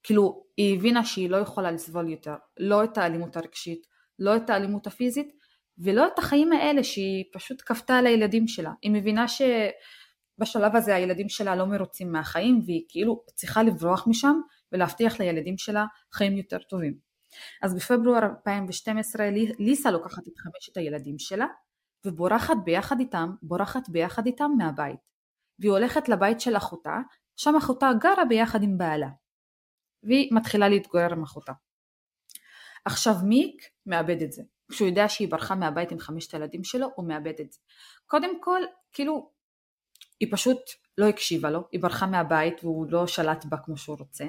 [0.03, 2.35] כאילו היא הבינה שהיא לא יכולה לסבול יותר.
[2.57, 3.87] לא את האלימות הרגשית
[4.19, 5.33] לא את האלימות הפיזית
[5.79, 8.73] ולא את החיים האלה שהיא פשוט כפתה על הילדים שלה.
[8.83, 14.41] היא מבינה שבשלב הזה הילדים שלה לא מרוצים מהחיים והיא כאילו צריכה לברוח משם
[14.73, 16.99] ולהבטיח לילדים שלה חיים יותר טובים.
[17.63, 19.27] אז בפברואר 2012
[19.59, 21.47] ליסה לוקחת את חמשת הילדים שלה
[22.07, 25.01] ובורחת ביחד איתם, בורחת ביחד איתם מהבית.
[25.59, 26.99] והיא הולכת לבית של אחותה,
[27.37, 29.09] שם אחותה גרה ביחד עם בעלה.
[30.03, 31.53] והיא מתחילה להתגורר עם אחותה.
[32.85, 34.43] עכשיו מיק מאבד את זה.
[34.71, 37.59] כשהוא יודע שהיא ברחה מהבית עם חמשת הילדים שלו, הוא מאבד את זה.
[38.07, 38.61] קודם כל,
[38.93, 39.31] כאילו,
[40.21, 40.59] היא פשוט
[40.99, 44.25] לא הקשיבה לו, היא ברחה מהבית והוא לא שלט בה כמו שהוא רוצה.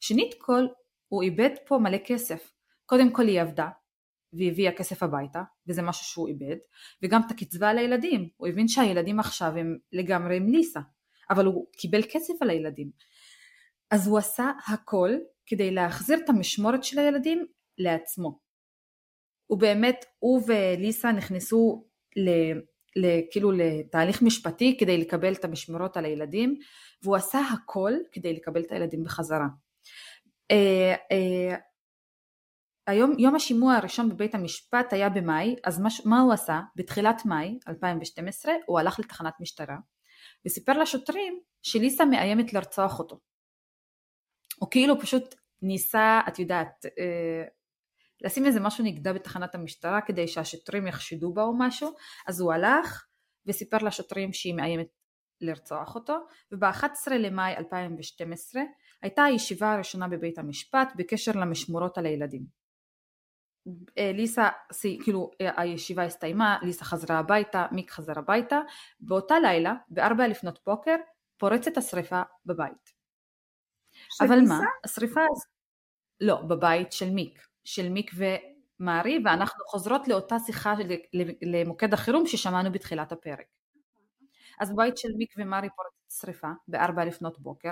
[0.00, 0.66] שנית כל,
[1.08, 2.52] הוא איבד פה מלא כסף.
[2.86, 3.68] קודם כל היא עבדה,
[4.32, 6.56] והביאה כסף הביתה, וזה משהו שהוא איבד,
[7.02, 10.80] וגם את הקצבה לילדים, הוא הבין שהילדים עכשיו הם לגמרי עם ליסה,
[11.30, 12.90] אבל הוא קיבל כסף על הילדים.
[13.90, 15.10] אז הוא עשה הכל
[15.46, 17.46] כדי להחזיר את המשמורת של הילדים
[17.78, 18.47] לעצמו.
[19.48, 21.84] הוא באמת, הוא וליסה נכנסו
[22.16, 22.30] ל,
[22.96, 26.58] ל, כאילו לתהליך משפטי כדי לקבל את המשמורות על הילדים,
[27.02, 29.46] והוא עשה הכל כדי לקבל את הילדים בחזרה.
[30.50, 31.56] אה, אה,
[32.86, 36.60] היום, יום השימוע הראשון בבית המשפט היה במאי, אז מה, מה הוא עשה?
[36.76, 39.76] בתחילת מאי 2012 הוא הלך לתחנת משטרה
[40.46, 43.18] וסיפר לשוטרים שליסה מאיימת לרצוח אותו.
[44.58, 47.44] הוא כאילו פשוט ניסה, את יודעת, אה,
[48.24, 51.90] לשים איזה משהו נגדה בתחנת המשטרה כדי שהשוטרים יחשדו בה או משהו,
[52.26, 53.06] אז הוא הלך
[53.46, 54.88] וסיפר לשוטרים שהיא מאיימת
[55.40, 56.18] לרצוח אותו,
[56.52, 58.62] וב-11 למאי 2012
[59.02, 62.58] הייתה הישיבה הראשונה בבית המשפט בקשר למשמורות על הילדים.
[63.98, 64.48] אה, ליסה,
[65.04, 68.60] כאילו אה, הישיבה הסתיימה, ליסה חזרה הביתה, מיק חזר הביתה,
[69.00, 70.96] באותה לילה, בארבע לפנות בוקר,
[71.38, 72.92] פורצת השריפה בבית.
[74.20, 74.54] אבל ליסה?
[74.54, 75.20] מה, השריפה,
[76.20, 80.74] לא, בבית של מיק, של מיק ומרי, ואנחנו חוזרות לאותה שיחה
[81.42, 83.46] למוקד החירום ששמענו בתחילת הפרק.
[84.60, 87.70] אז בבית של מיק ומרי פורצת שריפה בארבע לפנות בוקר,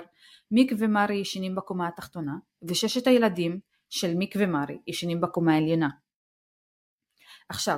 [0.51, 2.31] מיק ומרי ישנים בקומה התחתונה,
[2.63, 5.89] וששת הילדים של מיק ומרי ישנים בקומה העליונה.
[7.49, 7.77] עכשיו,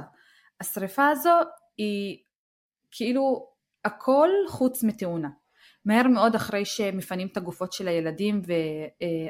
[0.59, 1.33] השריפה הזו
[1.77, 2.23] היא
[2.91, 3.53] כאילו
[3.85, 5.29] הכל חוץ מתאונה.
[5.85, 8.41] מהר מאוד אחרי שמפנים את הגופות של הילדים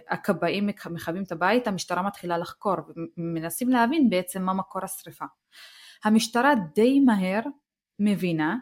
[0.10, 2.76] והכבאים מכבים את הבית, המשטרה מתחילה לחקור
[3.18, 5.26] ומנסים להבין בעצם מה מקור השריפה.
[6.04, 7.42] המשטרה די מהר
[8.00, 8.58] מבינה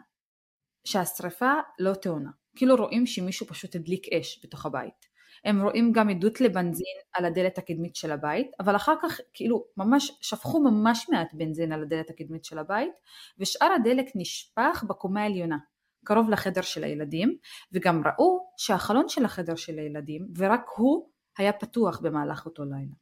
[0.84, 2.30] שהשריפה לא תאונה.
[2.56, 5.08] כאילו רואים שמישהו פשוט הדליק אש בתוך הבית.
[5.44, 10.18] הם רואים גם עדות לבנזין על הדלת הקדמית של הבית, אבל אחר כך כאילו ממש
[10.20, 12.92] שפכו ממש מעט בנזין על הדלת הקדמית של הבית,
[13.38, 15.56] ושאר הדלק נשפך בקומה העליונה,
[16.08, 17.36] קרוב לחדר של הילדים,
[17.72, 22.94] וגם ראו שהחלון של החדר של הילדים, ורק הוא היה פתוח במהלך אותו לילה.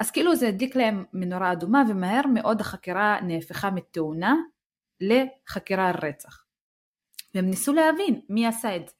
[0.00, 4.34] אז כאילו זה הדליק להם מנורה אדומה, ומהר מאוד החקירה נהפכה מתאונה
[5.00, 6.44] לחקירה על רצח.
[7.34, 8.94] והם ניסו להבין מי עשה את זה.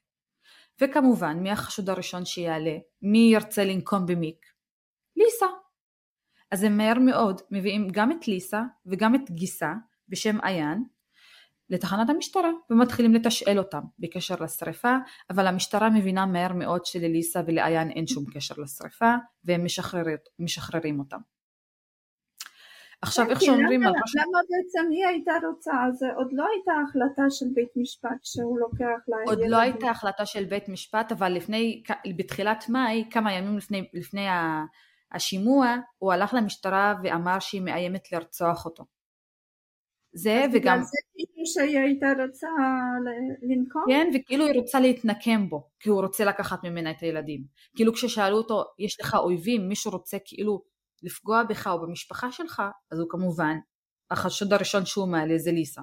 [0.80, 4.46] וכמובן מי החשוד הראשון שיעלה, מי ירצה לנקום במיק?
[5.16, 5.46] ליסה.
[6.50, 9.72] אז הם מהר מאוד מביאים גם את ליסה וגם את גיסה
[10.08, 10.84] בשם עיין
[11.70, 14.96] לתחנת המשטרה ומתחילים לתשאל אותם בקשר לשרפה
[15.30, 19.64] אבל המשטרה מבינה מהר מאוד שלליסה ולעיין אין שום קשר לשרפה והם
[20.38, 21.18] משחררים, אותם.
[23.02, 27.46] עכשיו איך שאומרים למה, למה בעצם היא הייתה רוצה, זה עוד לא הייתה החלטה של
[27.54, 29.28] בית משפט שהוא לוקח לילדים.
[29.28, 31.82] עוד לא הייתה החלטה של בית משפט אבל לפני,
[32.16, 34.26] בתחילת מאי, כמה ימים לפני, לפני
[35.12, 38.84] השימוע, הוא הלך למשטרה ואמר שהיא מאיימת לרצוח אותו.
[40.14, 40.82] זה וגם...
[40.82, 42.48] זה כאילו שהיא הייתה רוצה
[43.42, 43.82] לנקום?
[43.88, 47.44] כן, וכאילו היא רוצה להתנקם בו, כי הוא רוצה לקחת ממנה את הילדים.
[47.76, 50.62] כאילו כששאלו אותו, יש לך אויבים, מישהו רוצה כאילו
[51.02, 53.56] לפגוע בך או במשפחה שלך, אז הוא כמובן,
[54.10, 55.82] החשוד הראשון שהוא מעלה זה ליסה.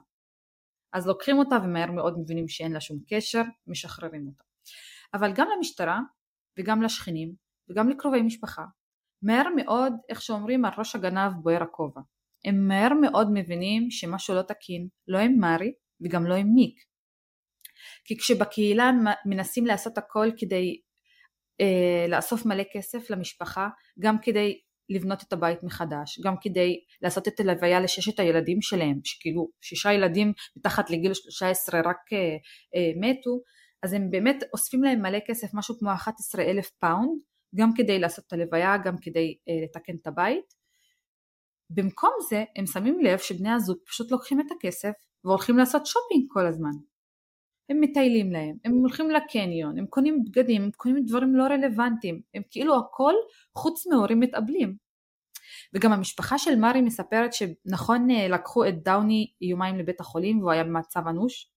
[0.93, 4.43] אז לוקחים אותה ומהר מאוד מבינים שאין לה שום קשר, משחררים אותה.
[5.13, 5.99] אבל גם למשטרה
[6.59, 7.33] וגם לשכנים
[7.69, 8.65] וגם לקרובי משפחה,
[9.21, 12.01] מהר מאוד, איך שאומרים, על ראש הגנב בוער הכובע.
[12.45, 16.75] הם מהר מאוד מבינים שמשהו לא תקין, לא עם מרי וגם לא עם מיק.
[18.05, 18.91] כי כשבקהילה
[19.25, 20.81] מנסים לעשות הכל כדי
[21.61, 27.39] אה, לאסוף מלא כסף למשפחה, גם כדי לבנות את הבית מחדש, גם כדי לעשות את
[27.39, 32.17] הלוויה לששת הילדים שלהם, שכאילו שישה ילדים מתחת לגיל 13 רק אה,
[32.75, 33.41] אה, מתו,
[33.83, 37.21] אז הם באמת אוספים להם מלא כסף, משהו כמו 11 אלף פאונד,
[37.55, 40.60] גם כדי לעשות את הלוויה, גם כדי אה, לתקן את הבית.
[41.73, 44.91] במקום זה הם שמים לב שבני הזוג פשוט לוקחים את הכסף
[45.23, 46.71] והולכים לעשות שופינג כל הזמן.
[47.69, 52.41] הם מטיילים להם, הם הולכים לקניון, הם קונים בגדים, הם קונים דברים לא רלוונטיים, הם
[52.51, 53.13] כאילו הכל
[53.55, 54.77] חוץ מהורים מתאבלים.
[55.73, 60.63] וגם המשפחה של מרי מספרת שנכון אה, לקחו את דאוני יומיים לבית החולים והוא היה
[60.63, 61.51] במצב אנוש.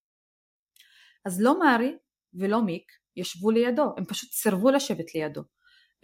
[1.25, 1.97] אז לא מרי
[2.35, 5.43] ולא מיק ישבו לידו, הם פשוט סירבו לשבת לידו.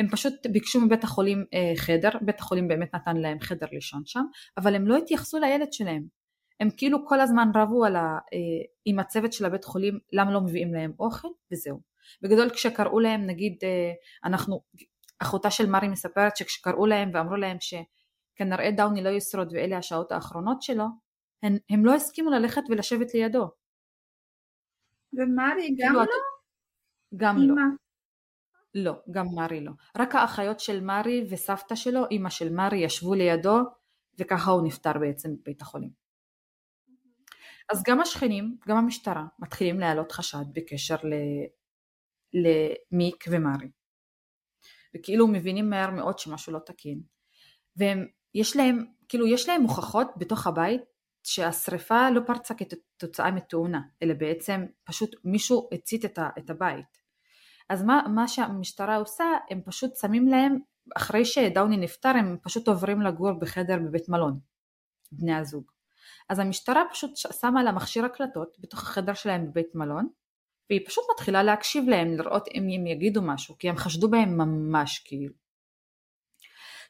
[0.00, 4.22] הם פשוט ביקשו מבית החולים אה, חדר, בית החולים באמת נתן להם חדר לישון שם,
[4.56, 6.02] אבל הם לא התייחסו לילד שלהם.
[6.60, 8.18] הם כאילו כל הזמן רבו ה, אה,
[8.84, 11.80] עם הצוות של הבית חולים למה לא מביאים להם אוכל וזהו.
[12.22, 13.92] בגדול כשקראו להם נגיד אה,
[14.24, 14.60] אנחנו,
[15.18, 20.62] אחותה של מרי מספרת שכשקראו להם ואמרו להם שכנראה דאוני לא ישרוד ואלה השעות האחרונות
[20.62, 20.84] שלו,
[21.42, 23.50] הם, הם לא הסכימו ללכת ולשבת לידו.
[25.12, 26.02] ומרי גם כאילו, לא?
[26.04, 26.10] את-
[27.16, 27.54] גם לא.
[28.74, 29.72] לא, גם מרי לא.
[29.98, 33.58] רק האחיות של מרי וסבתא שלו, אימא של מרי, ישבו לידו,
[34.18, 35.90] וככה הוא נפטר בעצם בבית החולים.
[37.72, 41.14] אז גם השכנים, גם המשטרה, מתחילים להעלות חשד בקשר ל...
[42.32, 43.70] למיק ומרי.
[44.94, 47.02] וכאילו מבינים מהר מאוד שמשהו לא תקין.
[47.76, 50.80] והם, יש להם, כאילו יש להם הוכחות בתוך הבית
[51.22, 56.99] שהשריפה לא פרצה כתוצאה מתאונה, אלא בעצם פשוט מישהו הצית את, ה, את הבית.
[57.70, 60.58] אז מה, מה שהמשטרה עושה, הם פשוט שמים להם,
[60.96, 64.38] אחרי שדאוני נפטר, הם פשוט עוברים לגור בחדר בבית מלון,
[65.12, 65.64] בני הזוג.
[66.28, 70.08] אז המשטרה פשוט שמה לה מכשיר הקלטות בתוך החדר שלהם בבית מלון,
[70.70, 75.02] והיא פשוט מתחילה להקשיב להם, לראות אם הם יגידו משהו, כי הם חשדו בהם ממש
[75.04, 75.34] כאילו.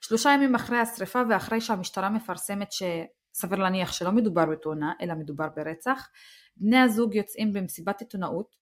[0.01, 6.09] שלושה ימים אחרי השריפה ואחרי שהמשטרה מפרסמת שסביר להניח שלא מדובר בתאונה, אלא מדובר ברצח,
[6.57, 8.61] בני הזוג יוצאים במסיבת עיתונאות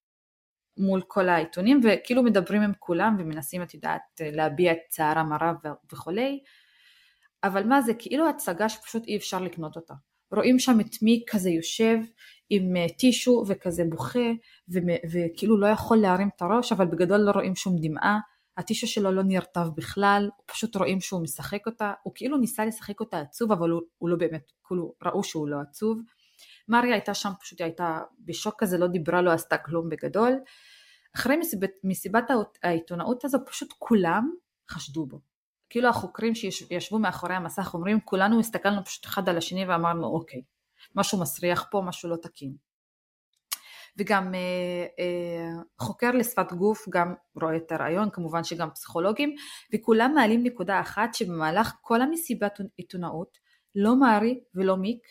[0.78, 5.56] מול כל העיתונים וכאילו מדברים עם כולם ומנסים את יודעת להביע את צערם הרב
[5.92, 6.40] וכולי.
[7.44, 9.94] אבל מה זה כאילו הצגה שפשוט אי אפשר לקנות אותה.
[10.32, 11.98] רואים שם את מי כזה יושב
[12.50, 14.28] עם אה, טישו וכזה בוכה
[15.12, 18.18] וכאילו לא יכול להרים את הראש אבל בגדול לא רואים שום דמעה.
[18.56, 21.92] הטישו שלו לא נרטב בכלל פשוט רואים שהוא משחק אותה.
[22.02, 25.56] הוא כאילו ניסה לשחק אותה עצוב אבל הוא, הוא לא באמת כאילו ראו שהוא לא
[25.60, 26.00] עצוב
[26.68, 30.32] מריה הייתה שם פשוט הייתה בשוק כזה לא דיברה לא עשתה כלום בגדול.
[31.16, 32.30] אחרי מסיבת, מסיבת
[32.62, 34.30] העיתונאות הזו פשוט כולם
[34.70, 35.20] חשדו בו.
[35.70, 40.42] כאילו החוקרים שישבו מאחורי המסך אומרים כולנו הסתכלנו פשוט אחד על השני ואמרנו אוקיי
[40.94, 42.56] משהו מסריח פה משהו לא תקין.
[43.98, 49.34] וגם אה, אה, חוקר לשפת גוף גם רואה את הרעיון כמובן שגם פסיכולוגים
[49.74, 53.38] וכולם מעלים נקודה אחת שבמהלך כל המסיבת עיתונאות
[53.74, 55.06] לא מארי ולא מיק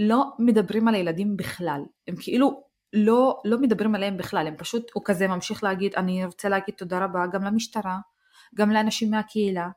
[0.00, 1.82] לא מדברים על הילדים בכלל.
[2.08, 6.48] הם כאילו לא, לא מדברים עליהם בכלל, הם פשוט, הוא כזה ממשיך להגיד, אני רוצה
[6.48, 7.98] להגיד תודה רבה גם למשטרה,
[8.54, 9.68] גם לאנשים מהקהילה,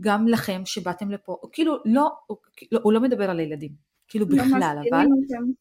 [0.00, 2.36] גם לכם שבאתם לפה, הוא כאילו לא, הוא,
[2.72, 3.72] לא, הוא לא מדבר על הילדים,
[4.08, 5.52] כאילו לא בכלל, אבל אותם.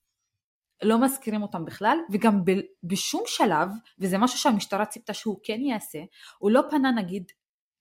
[0.83, 2.51] לא מזכירים אותם בכלל, וגם ב,
[2.83, 5.99] בשום שלב, וזה משהו שהמשטרה ציפתה שהוא כן יעשה,
[6.37, 7.31] הוא לא פנה נגיד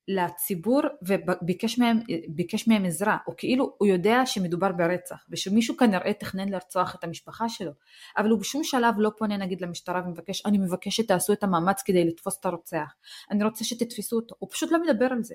[0.08, 6.48] לציבור וביקש מהם, ביקש מהם עזרה, או כאילו הוא יודע שמדובר ברצח ושמישהו כנראה תכנן
[6.48, 7.72] לרצוח את המשפחה שלו,
[8.16, 12.04] אבל הוא בשום שלב לא פונה נגיד למשטרה ומבקש, אני מבקש שתעשו את המאמץ כדי
[12.04, 12.94] לתפוס את הרוצח,
[13.30, 15.34] אני רוצה שתתפסו אותו, הוא פשוט לא מדבר על זה.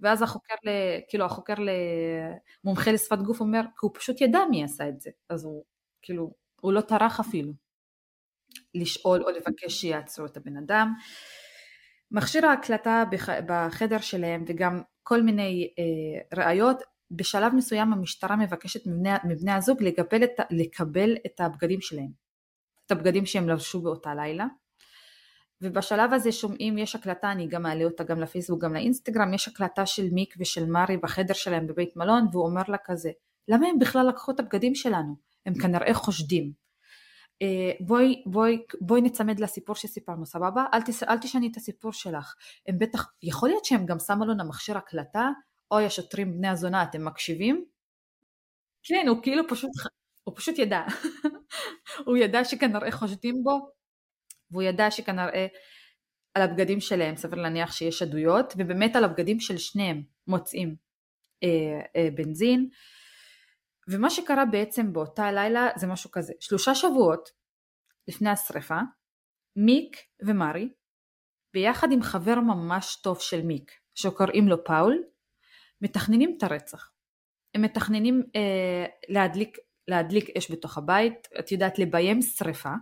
[0.00, 0.70] ואז החוקר, ל,
[1.08, 1.54] כאילו החוקר
[2.64, 5.64] למומחה לשפת גוף אומר, כי הוא פשוט ידע מי עשה את זה, אז הוא
[6.02, 7.52] כאילו, הוא לא טרח אפילו
[8.74, 10.94] לשאול או לבקש שיעצרו את הבן אדם.
[12.10, 13.04] מכשיר ההקלטה
[13.46, 20.24] בחדר שלהם וגם כל מיני אה, ראיות, בשלב מסוים המשטרה מבקשת מבני, מבני הזוג לקבל
[20.24, 22.10] את, לקבל את הבגדים שלהם,
[22.86, 24.46] את הבגדים שהם לבשו באותה לילה.
[25.62, 29.86] ובשלב הזה שומעים, יש הקלטה, אני גם אעלה אותה גם לפייסבוק, גם לאינסטגרם, יש הקלטה
[29.86, 33.10] של מיק ושל מרי בחדר שלהם בבית מלון, והוא אומר לה כזה,
[33.48, 35.16] למה הם בכלל לקחו את הבגדים שלנו?
[35.46, 36.52] הם כנראה חושדים.
[37.42, 40.64] אה, בואי, בואי, בואי נצמד לסיפור שסיפרנו, סבבה?
[40.74, 42.34] אל, תס, אל תשני את הסיפור שלך.
[42.68, 45.28] הם בטח, יכול להיות שהם גם שמו לנו מכשיר הקלטה,
[45.70, 47.64] אוי השוטרים בני הזונה, אתם מקשיבים?
[48.82, 49.70] כן, הוא כאילו פשוט,
[50.24, 50.82] הוא פשוט ידע.
[52.06, 53.70] הוא ידע שכנראה חושדים בו,
[54.50, 55.46] והוא ידע שכנראה
[56.34, 60.76] על הבגדים שלהם סביר להניח שיש עדויות, ובאמת על הבגדים של שניהם מוצאים
[61.42, 62.68] אה, אה, בנזין.
[63.90, 67.28] ומה שקרה בעצם באותה לילה זה משהו כזה, שלושה שבועות
[68.08, 68.78] לפני השרפה,
[69.56, 70.68] מיק ומרי,
[71.54, 75.02] ביחד עם חבר ממש טוב של מיק, שקוראים לו פאול,
[75.80, 76.90] מתכננים את הרצח.
[77.54, 82.72] הם מתכננים אה, להדליק, להדליק אש בתוך הבית, את יודעת, לביים שרפה.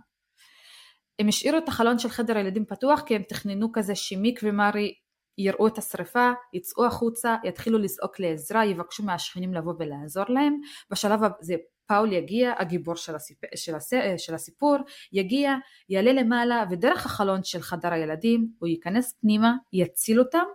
[1.19, 4.93] הם השאירו את החלון של חדר הילדים פתוח כי הם תכננו כזה שמיק ומרי
[5.39, 10.59] יראו את השריפה, יצאו החוצה, יתחילו לזעוק לעזרה, יבקשו מהשכנים לבוא ולעזור להם.
[10.91, 13.37] בשלב הזה פאול יגיע, הגיבור של, הסיפ...
[13.55, 13.93] של, הס...
[14.17, 14.77] של הסיפור,
[15.11, 15.55] יגיע,
[15.89, 20.45] יעלה למעלה ודרך החלון של חדר הילדים הוא ייכנס פנימה, יציל אותם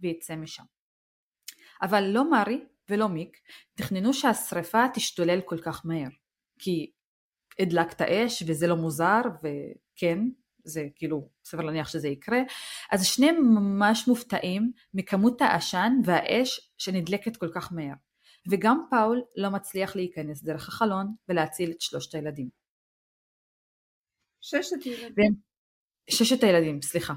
[0.00, 0.64] ויצא משם.
[1.82, 3.36] אבל לא מרי ולא מיק
[3.74, 6.08] תכננו שהשריפה תשתולל כל כך מהר,
[6.58, 6.90] כי
[7.58, 10.18] הדלקת אש וזה לא מוזר וכן,
[10.68, 12.38] זה כאילו סביר להניח שזה יקרה,
[12.90, 17.94] אז שניהם ממש מופתעים מכמות העשן והאש שנדלקת כל כך מהר.
[18.50, 22.48] וגם פאול לא מצליח להיכנס דרך החלון ולהציל את שלושת הילדים.
[24.40, 25.34] ששת ילדים.
[26.10, 27.14] ששת הילדים, סליחה.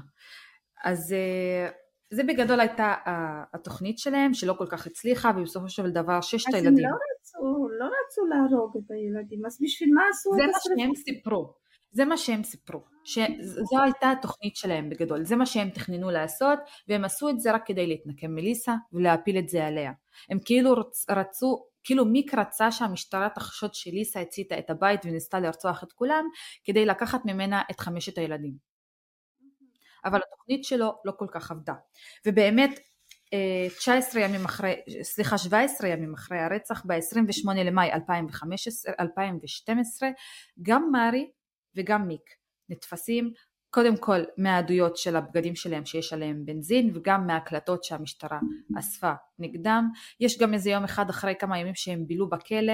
[0.84, 1.70] אז אה,
[2.10, 2.94] זה בגדול הייתה
[3.54, 6.84] התוכנית שלהם שלא כל כך הצליחה ובסופו של דבר ששת אז הילדים.
[6.84, 10.56] הם לא רצו, לא רצו להרוג את הילדים, אז בשביל מה עשו זה את מה
[10.56, 10.80] השרפה?
[10.80, 11.54] שהם סיפרו.
[11.92, 17.04] זה מה שהם סיפרו, שזו הייתה התוכנית שלהם בגדול, זה מה שהם תכננו לעשות והם
[17.04, 19.92] עשו את זה רק כדי להתנקם מליסה ולהפיל את זה עליה.
[20.30, 25.84] הם כאילו רצ, רצו, כאילו מיק רצה שהמשטרה תחשוד שליסה הציתה את הבית וניסתה לרצוח
[25.84, 26.24] את כולם
[26.64, 28.72] כדי לקחת ממנה את חמשת הילדים.
[30.04, 31.74] אבל התוכנית שלו לא כל כך עבדה.
[32.26, 32.80] ובאמת
[33.78, 40.08] 19 ימים אחרי, סליחה 17 ימים אחרי הרצח ב-28 למאי 2015, 2012
[40.62, 41.30] גם מארי
[41.76, 42.30] וגם מיק
[42.68, 43.32] נתפסים.
[43.70, 48.40] קודם כל מהעדויות של הבגדים שלהם שיש עליהם בנזין וגם מההקלטות שהמשטרה
[48.78, 49.88] אספה נגדם.
[50.20, 52.72] יש גם איזה יום אחד אחרי כמה ימים שהם בילו בכלא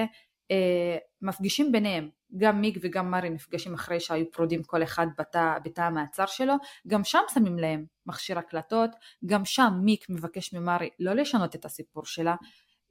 [0.51, 5.81] אה, מפגישים ביניהם, גם מיג וגם מרי נפגשים אחרי שהיו פרודים כל אחד בתא, בתא
[5.81, 6.53] המעצר שלו,
[6.87, 8.89] גם שם שמים להם מכשיר הקלטות,
[9.25, 12.35] גם שם מיק מבקש ממרי לא לשנות את הסיפור שלה,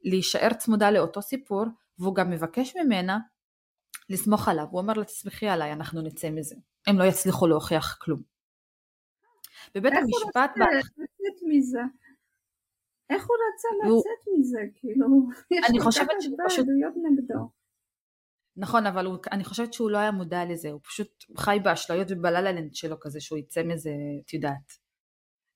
[0.03, 1.65] להישאר צמודה לאותו סיפור,
[1.99, 3.17] והוא גם מבקש ממנה
[4.09, 6.55] לסמוך עליו, הוא אומר לה תסמכי עליי, אנחנו נצא מזה.
[6.87, 8.21] הם לא יצליחו להוכיח כלום.
[9.75, 10.51] בבית המשפט...
[10.57, 11.79] איך הוא רצה לצאת מזה?
[13.09, 14.59] איך הוא רצה לצאת מזה?
[14.75, 15.07] כאילו,
[15.69, 16.59] אני חושבת שהוא פשוט...
[16.59, 17.49] עדויות נגדו.
[18.57, 22.75] נכון, אבל הוא, אני חושבת שהוא לא היה מודע לזה, הוא פשוט חי באשליות ובללה-לנד
[22.75, 23.91] שלו כזה, שהוא יצא מזה,
[24.25, 24.73] את יודעת,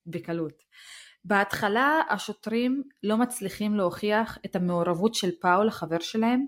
[0.05, 0.63] בקלות.
[1.25, 6.45] בהתחלה השוטרים לא מצליחים להוכיח את המעורבות של פאול, החבר שלהם,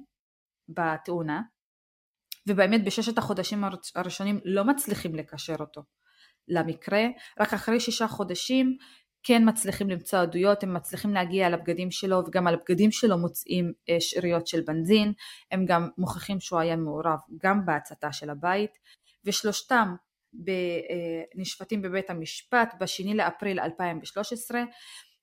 [0.70, 1.42] בתאונה,
[2.48, 3.64] ובאמת בששת החודשים
[3.96, 5.82] הראשונים לא מצליחים לקשר אותו
[6.48, 7.06] למקרה,
[7.40, 8.78] רק אחרי שישה חודשים
[9.28, 13.98] כן מצליחים למצוא עדויות, הם מצליחים להגיע לבגדים שלו וגם על הבגדים שלו מוצאים אה,
[14.00, 15.14] שאריות של בנזין,
[15.52, 18.72] הם גם מוכיחים שהוא היה מעורב גם בהצתה של הבית
[19.26, 19.96] ושלושתם
[20.48, 24.64] אה, נשפטים בבית המשפט בשני לאפריל 2013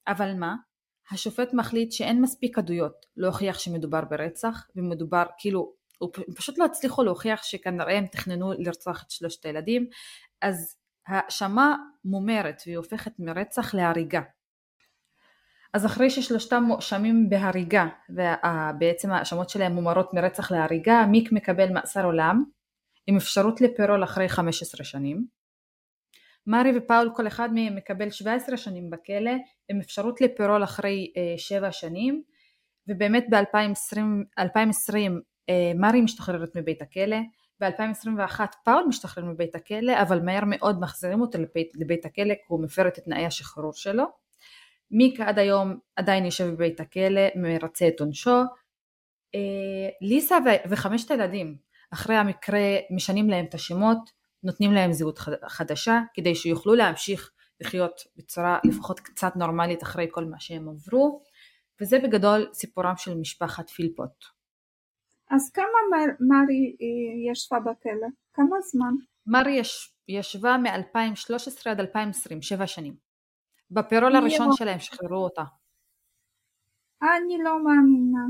[0.08, 0.54] אבל מה?
[1.10, 5.72] השופט מחליט שאין מספיק עדויות להוכיח שמדובר ברצח ומדובר כאילו
[6.02, 9.86] הם פשוט לא הצליחו להוכיח שכנראה הם תכננו לרצוח את שלושת הילדים
[10.42, 10.76] אז
[11.06, 14.20] האשמה מומרת והיא הופכת מרצח להריגה.
[15.74, 22.44] אז אחרי ששלושתם מואשמים בהריגה ובעצם ההאשמות שלהם מומרות מרצח להריגה, מיק מקבל מאסר עולם
[23.06, 25.26] עם אפשרות לפירול אחרי 15 שנים.
[26.46, 29.32] מארי ופאול כל אחד מהם מקבל 17 שנים בכלא
[29.68, 32.22] עם אפשרות לפירול אחרי 7 אה, שנים
[32.88, 34.42] ובאמת ב-2020 אה,
[35.74, 37.16] מארי משתחררת מבית הכלא
[37.60, 42.62] ב-2021 פאול משתחרר מבית הכלא, אבל מהר מאוד מחזירים אותו לבית, לבית הכלא כי הוא
[42.62, 44.04] מפר את תנאי השחרור שלו.
[44.90, 48.40] מיקה עד היום עדיין יושב בבית הכלא, מרצה את עונשו.
[49.34, 51.56] אה, ליסה ו- וחמשת הילדים,
[51.92, 53.98] אחרי המקרה משנים להם את השמות,
[54.42, 57.30] נותנים להם זהות חדשה, כדי שיוכלו להמשיך
[57.60, 61.22] לחיות בצורה לפחות קצת נורמלית אחרי כל מה שהם עברו,
[61.80, 64.24] וזה בגדול סיפורם של משפחת פילפוט.
[65.32, 66.76] אז כמה מרי
[67.30, 68.08] ישבה בכלא?
[68.32, 68.94] כמה זמן?
[69.26, 72.94] מרי יש, ישבה מ-2013 עד 2020, שבע שנים.
[73.70, 74.54] בפירול הראשון לא...
[74.56, 75.42] שלהם שחררו אותה.
[77.02, 78.20] אני לא מאמינה.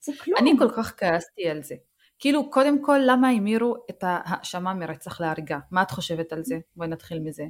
[0.00, 0.38] זה כלום.
[0.40, 1.74] אני כל כך כעסתי על זה.
[2.18, 5.58] כאילו, קודם כל, למה המירו את ההאשמה מרצח להריגה?
[5.70, 6.58] מה את חושבת על זה?
[6.76, 7.44] בואי נתחיל מזה.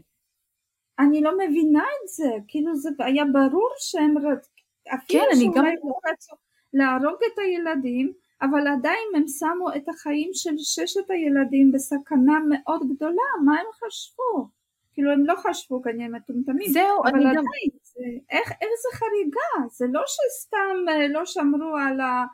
[0.99, 2.31] אני לא מבינה את זה.
[2.49, 4.15] כאילו, זה היה ברור שהם...
[4.95, 5.65] אפילו כן, שאולי גם...
[5.65, 6.37] לא רצו
[6.73, 8.13] להרוג את הילדים,
[8.43, 14.49] אבל עדיין הם שמו את החיים של ששת הילדים בסכנה מאוד גדולה, מה הם חשבו?
[14.93, 17.79] כאילו הם לא חשבו כנראה מטומטמים, זהו, אבל אני עדיין, גם...
[17.83, 22.25] זה, איך, איזה חריגה, זה לא שסתם אה, לא שמרו על, ה,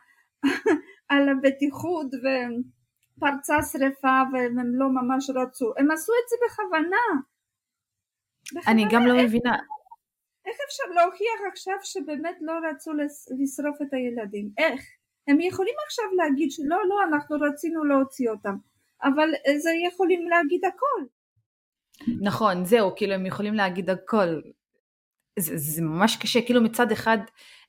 [1.12, 7.06] על הבטיחות ופרצה שרפה והם לא ממש רצו, הם עשו את זה בכוונה.
[8.54, 9.56] בכוונה אני גם לא איך, מבינה.
[10.46, 12.92] איך אפשר להוכיח עכשיו שבאמת לא רצו
[13.38, 14.50] לשרוף את הילדים?
[14.58, 14.80] איך?
[15.28, 18.56] הם יכולים עכשיו להגיד שלא, לא, אנחנו רצינו להוציא אותם,
[19.02, 21.04] אבל זה יכולים להגיד הכל.
[22.20, 24.40] נכון, זהו, כאילו הם יכולים להגיד הכל.
[25.38, 27.18] זה, זה ממש קשה, כאילו מצד אחד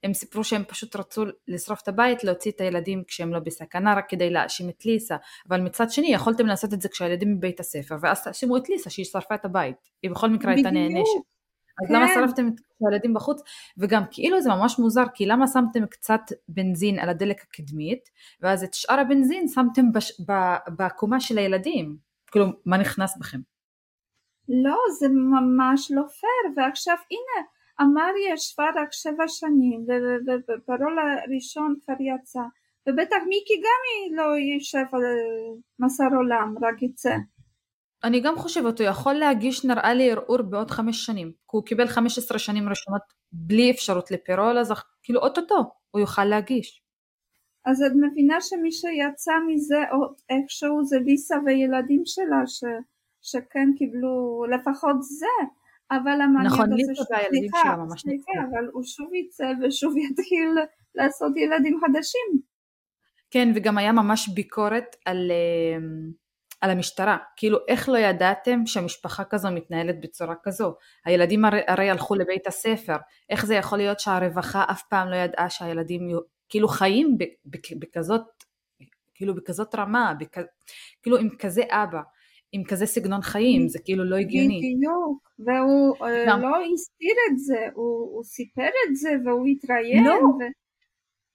[0.04, 4.10] הם סיפרו שהם פשוט רצו לשרוף את הבית, להוציא את הילדים כשהם לא בסכנה, רק
[4.10, 5.16] כדי להאשים את ליסה,
[5.50, 9.06] אבל מצד שני יכולתם לעשות את זה כשהילדים בבית הספר, ואז תאשימו את ליסה שהיא
[9.06, 11.35] שרפה את הבית, היא בכל מקרה הייתה נענשת.
[11.82, 11.96] אז כן.
[11.96, 13.42] למה שרפתם את הילדים בחוץ?
[13.78, 18.10] וגם כאילו זה ממש מוזר, כי למה שמתם קצת בנזין על הדלק הקדמית,
[18.42, 20.22] ואז את שאר הבנזין שמתם בש...
[20.78, 21.98] בקומה של הילדים?
[22.32, 23.40] כאילו, מה נכנס בכם?
[24.50, 27.48] לא, זה ממש לא פייר, ועכשיו הנה,
[27.82, 29.86] אמר ישבה רק שבע שנים,
[30.48, 32.42] וברול הראשון כבר יצא,
[32.90, 35.02] ובטח מיקי גם היא לא יושב על
[35.80, 37.16] מסר עולם, רק יצא.
[38.06, 41.88] אני גם חושבת, הוא יכול להגיש נראה לי ערעור בעוד חמש שנים, כי הוא קיבל
[41.88, 43.02] 15 שנים ראשונות
[43.32, 46.82] בלי אפשרות לפירול, אז כאילו אוטוטו הוא יוכל להגיש.
[47.66, 52.64] אז את מבינה שמי שיצא מזה עוד איכשהו זה ליסה וילדים שלה ש,
[53.22, 55.36] שכן קיבלו לפחות זה,
[55.92, 58.32] אבל המעניין נכון, הזה סליחה, ממש ניצחו.
[58.32, 60.50] אבל הוא שוב יצא ושוב יתחיל
[60.96, 62.42] לעשות ילדים חדשים.
[63.32, 65.88] כן, וגם היה ממש ביקורת על, אה,
[66.66, 67.18] על המשטרה.
[67.38, 70.76] כאילו, איך לא ידעתם שהמשפחה כזו מתנהלת בצורה כזו?
[71.06, 72.96] הילדים הרי, הרי הלכו לבית הספר.
[73.30, 76.10] איך זה יכול להיות שהרווחה אף פעם לא ידעה שהילדים
[76.50, 77.18] כאילו חיים
[77.80, 78.22] בכזאת,
[79.14, 80.38] כאילו בכזאת רמה, בכ,
[81.02, 82.02] כאילו עם כזה אבא,
[82.52, 84.58] עם כזה סגנון חיים, זה כאילו לא הגיוני.
[84.58, 86.38] בדיוק, והוא אה.
[86.38, 90.14] לא הסתיר את זה, הוא, הוא סיפר את זה והוא התראיין, לא.
[90.14, 90.44] ו,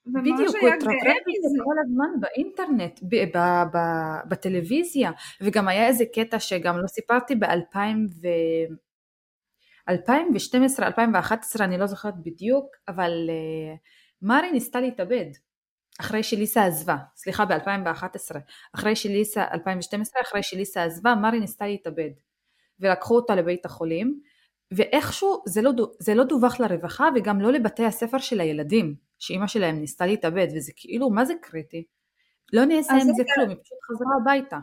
[0.05, 1.63] בדיוק, הוא התרברב מזה.
[1.63, 7.77] כל הזמן באינטרנט, ב- ב- ב- בטלוויזיה, וגם היה איזה קטע שגם לא סיפרתי ב-2000
[8.21, 8.27] ו...
[9.89, 13.77] 2012, 2011, אני לא זוכרת בדיוק, אבל uh,
[14.21, 15.25] מארי ניסתה להתאבד
[15.99, 18.37] אחרי שליסה עזבה, סליחה ב-2011,
[18.75, 22.09] אחרי שליסה, 2012, אחרי שליסה עזבה, מארי ניסתה להתאבד,
[22.79, 24.21] ולקחו אותה לבית החולים,
[24.71, 29.79] ואיכשהו זה לא, זה לא דווח לרווחה וגם לא לבתי הספר של הילדים, שאימא שלהם
[29.79, 31.85] ניסתה להתאבד, וזה כאילו, מה זה קריטי?
[32.53, 33.23] לא נעשה עם זה.
[33.35, 34.59] כלום, היא פשוט חזרה הביתה.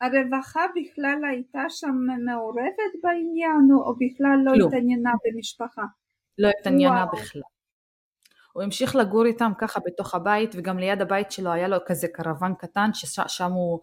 [0.00, 1.94] הרווחה בכלל הייתה שם
[2.24, 4.68] מעורבת בעניין, או בכלל לא כלום.
[4.68, 5.82] התעניינה במשפחה?
[6.38, 7.12] לא התעניינה וואו.
[7.12, 7.42] בכלל.
[8.52, 12.54] הוא המשיך לגור איתם ככה בתוך הבית, וגם ליד הבית שלו היה לו כזה קרוון
[12.58, 13.80] קטן, ששם הוא,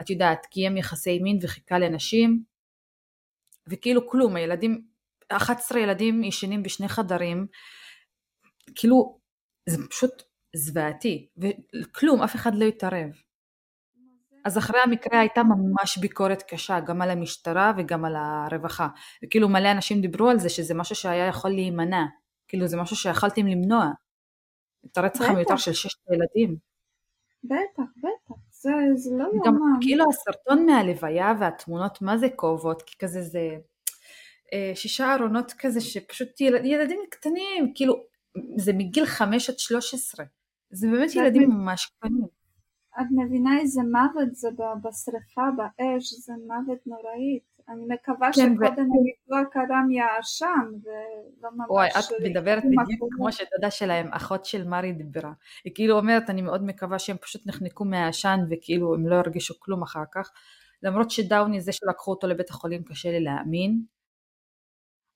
[0.00, 2.42] את יודעת, קיים יחסי מין וחיכה לנשים,
[3.68, 4.84] וכאילו כלום, הילדים,
[5.28, 7.46] 11 ילדים ישנים בשני חדרים,
[8.74, 9.18] כאילו,
[9.68, 10.22] זה פשוט
[10.56, 11.28] זוועתי,
[11.82, 13.10] וכלום, אף אחד לא התערב.
[14.44, 18.88] אז אחרי המקרה הייתה ממש ביקורת קשה, גם על המשטרה וגם על הרווחה.
[19.24, 22.04] וכאילו מלא אנשים דיברו על זה, שזה משהו שהיה יכול להימנע.
[22.48, 23.90] כאילו זה משהו שיכלתם למנוע.
[24.86, 25.24] את הרצח.
[25.24, 26.56] המיותר של ששת ילדים.
[27.44, 29.78] בטח, בטח, זה, זה לא גם יאומן.
[29.80, 33.56] כאילו הסרטון מהלוויה והתמונות מה זה כואבות, כי כזה זה
[34.52, 38.04] אה, שישה ארונות כזה שפשוט ילד, ילדים קטנים, כאילו
[38.56, 40.24] זה מגיל חמש עד שלוש עשרה.
[40.70, 42.26] זה באמת ילדים מב- ממש קטנים.
[43.00, 44.48] את מבינה איזה מוות זה
[44.82, 47.56] בשריפה, באש, זה מוות נוראית.
[47.68, 51.66] אני מקווה כן, ו- שקודם הפיגוע קרה מהעשן, ולא ממש...
[51.70, 53.14] וואי, את מדברת בדיוק.
[53.16, 55.32] כמו שדודה שלהם, אחות של מארי דיברה.
[55.64, 59.82] היא כאילו אומרת, אני מאוד מקווה שהם פשוט נחנקו מהעשן וכאילו הם לא ירגישו כלום
[59.82, 60.30] אחר כך.
[60.82, 63.82] למרות שדאוני זה שלקחו אותו לבית החולים קשה לי להאמין.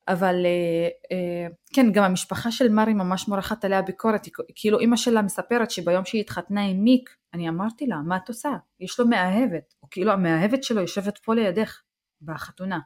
[0.09, 4.27] אבל אה, אה, כן, גם המשפחה של מארי ממש מורחת עליה ביקורת.
[4.55, 8.51] כאילו אימא שלה מספרת שביום שהיא התחתנה עם מיק, אני אמרתי לה, מה את עושה?
[8.81, 9.75] יש לו מאהבת.
[9.83, 11.83] או כאילו המאהבת שלו יושבת פה לידך
[12.23, 12.79] בחתונה.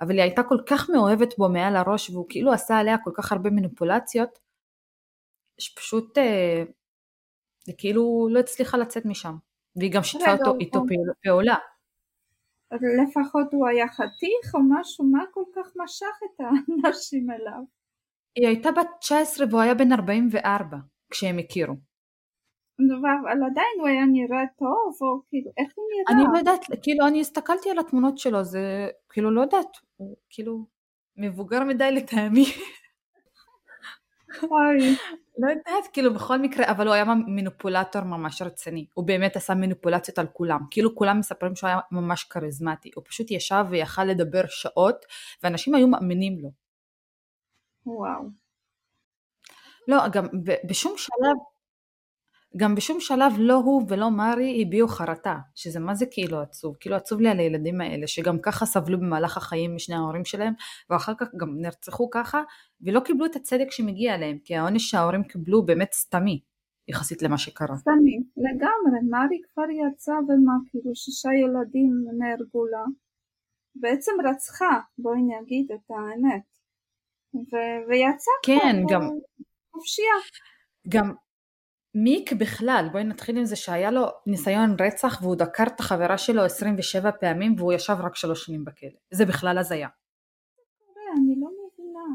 [0.00, 3.32] אבל היא הייתה כל כך מאוהבת בו מעל הראש והוא כאילו עשה עליה כל כך
[3.32, 4.38] הרבה מניפולציות
[5.58, 6.62] שפשוט אה,
[7.66, 9.34] היא כאילו לא הצליחה לצאת משם
[9.76, 11.54] והיא גם שיתפה אותו איתו פעול- פעולה
[12.72, 17.62] לפחות הוא היה חתיך או משהו, מה כל כך משך את האנשים אליו?
[18.36, 20.76] היא הייתה בת 19 והוא היה בן 44
[21.10, 21.74] כשהם הכירו
[22.80, 26.22] אבל עדיין הוא היה נראה טוב, או כאילו, איך הוא נראה?
[26.22, 30.66] אני לא יודעת כאילו אני הסתכלתי על התמונות שלו זה כאילו לא יודעת הוא כאילו
[31.16, 32.44] מבוגר מדי לטעמי
[34.42, 34.96] אוי,
[35.38, 38.86] לא יודעת, כאילו בכל מקרה, אבל הוא היה מניפולטור ממש רציני.
[38.94, 40.60] הוא באמת עשה מניפולציות על כולם.
[40.70, 42.90] כאילו כולם מספרים שהוא היה ממש כריזמטי.
[42.94, 44.96] הוא פשוט ישב ויכל לדבר שעות,
[45.42, 46.50] ואנשים היו מאמינים לו.
[47.86, 48.22] וואו.
[49.88, 50.26] לא, גם
[50.68, 51.36] בשום שלב,
[52.56, 56.76] גם בשום שלב לא הוא ולא מארי הביעו חרטה, שזה מה זה כאילו עצוב.
[56.80, 60.52] כאילו עצוב לי על הילדים האלה, שגם ככה סבלו במהלך החיים משני ההורים שלהם,
[60.90, 62.42] ואחר כך גם נרצחו ככה,
[62.80, 66.40] ולא קיבלו את הצדק שמגיע להם, כי העונש שההורים קיבלו באמת סתמי,
[66.88, 67.76] יחסית למה שקרה.
[67.76, 72.84] סתמי, לגמרי, מארי כבר יצאה ומה, כאילו שישה ילדים נהרגו לה.
[73.74, 76.42] בעצם רצחה, בואי נגיד את האמת.
[77.34, 79.08] ו- ויצאה כן, כבר גם,
[79.72, 80.14] חופשייה.
[80.88, 81.12] גם
[81.94, 86.44] מיק בכלל, בואי נתחיל עם זה שהיה לו ניסיון רצח והוא דקר את החברה שלו
[86.44, 88.90] 27 פעמים והוא ישב רק שלוש שנים בכלא.
[89.10, 89.88] זה בכלל הזיה.
[91.16, 92.06] אני לא מבינה.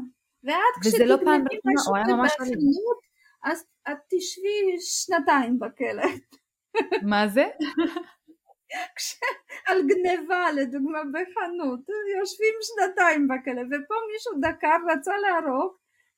[0.44, 2.24] ואת וזה לא משהו אלים.
[2.24, 2.98] בחנות,
[3.44, 6.04] אז את תשבי שנתיים בכלא.
[7.02, 7.44] מה זה?
[9.66, 11.80] על גניבה לדוגמה בחנות,
[12.18, 15.72] יושבים שנתיים בכלא, ופה מישהו דקר, רצה להרוג,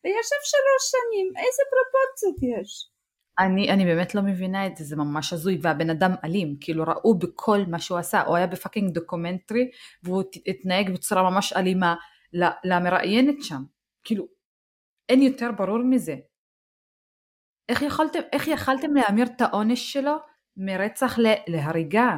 [0.05, 2.91] וישב שלוש שנים, איזה פרופורציות יש?
[3.39, 7.19] אני, אני באמת לא מבינה את זה, זה ממש הזוי, והבן אדם אלים, כאילו ראו
[7.19, 9.71] בכל מה שהוא עשה, הוא היה ב fucking documentary,
[10.03, 11.95] והוא הת- התנהג בצורה ממש אלימה
[12.65, 13.63] למראיינת שם,
[14.05, 14.27] כאילו,
[15.09, 16.17] אין יותר ברור מזה.
[17.69, 20.13] איך יכולתם, איך יכלתם להמיר את העונש שלו
[20.57, 22.17] מרצח ל- להריגה?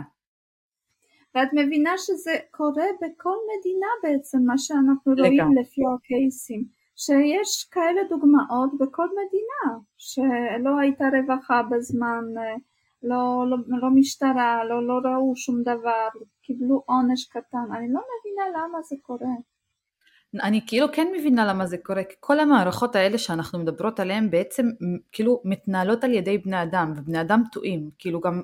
[1.34, 5.60] ואת מבינה שזה קורה בכל מדינה בעצם, מה שאנחנו רואים לגמרי.
[5.60, 6.64] לפי הקייסים,
[7.04, 12.54] שיש כאלה דוגמאות בכל מדינה, שלא הייתה רווחה בזמן, אה,
[13.02, 16.08] לא, לא, לא משטרה, לא, לא ראו שום דבר,
[16.42, 19.34] קיבלו עונש קטן, אני לא מבינה למה זה קורה.
[20.42, 24.66] אני כאילו כן מבינה למה זה קורה, כי כל המערכות האלה שאנחנו מדברות עליהן בעצם
[25.12, 28.42] כאילו מתנהלות על ידי בני אדם, ובני אדם טועים, כאילו גם,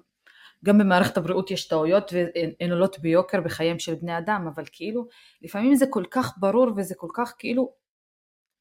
[0.64, 5.06] גם במערכת הבריאות יש טעויות והן עולות ביוקר בחייהם של בני אדם, אבל כאילו
[5.42, 7.85] לפעמים זה כל כך ברור וזה כל כך כאילו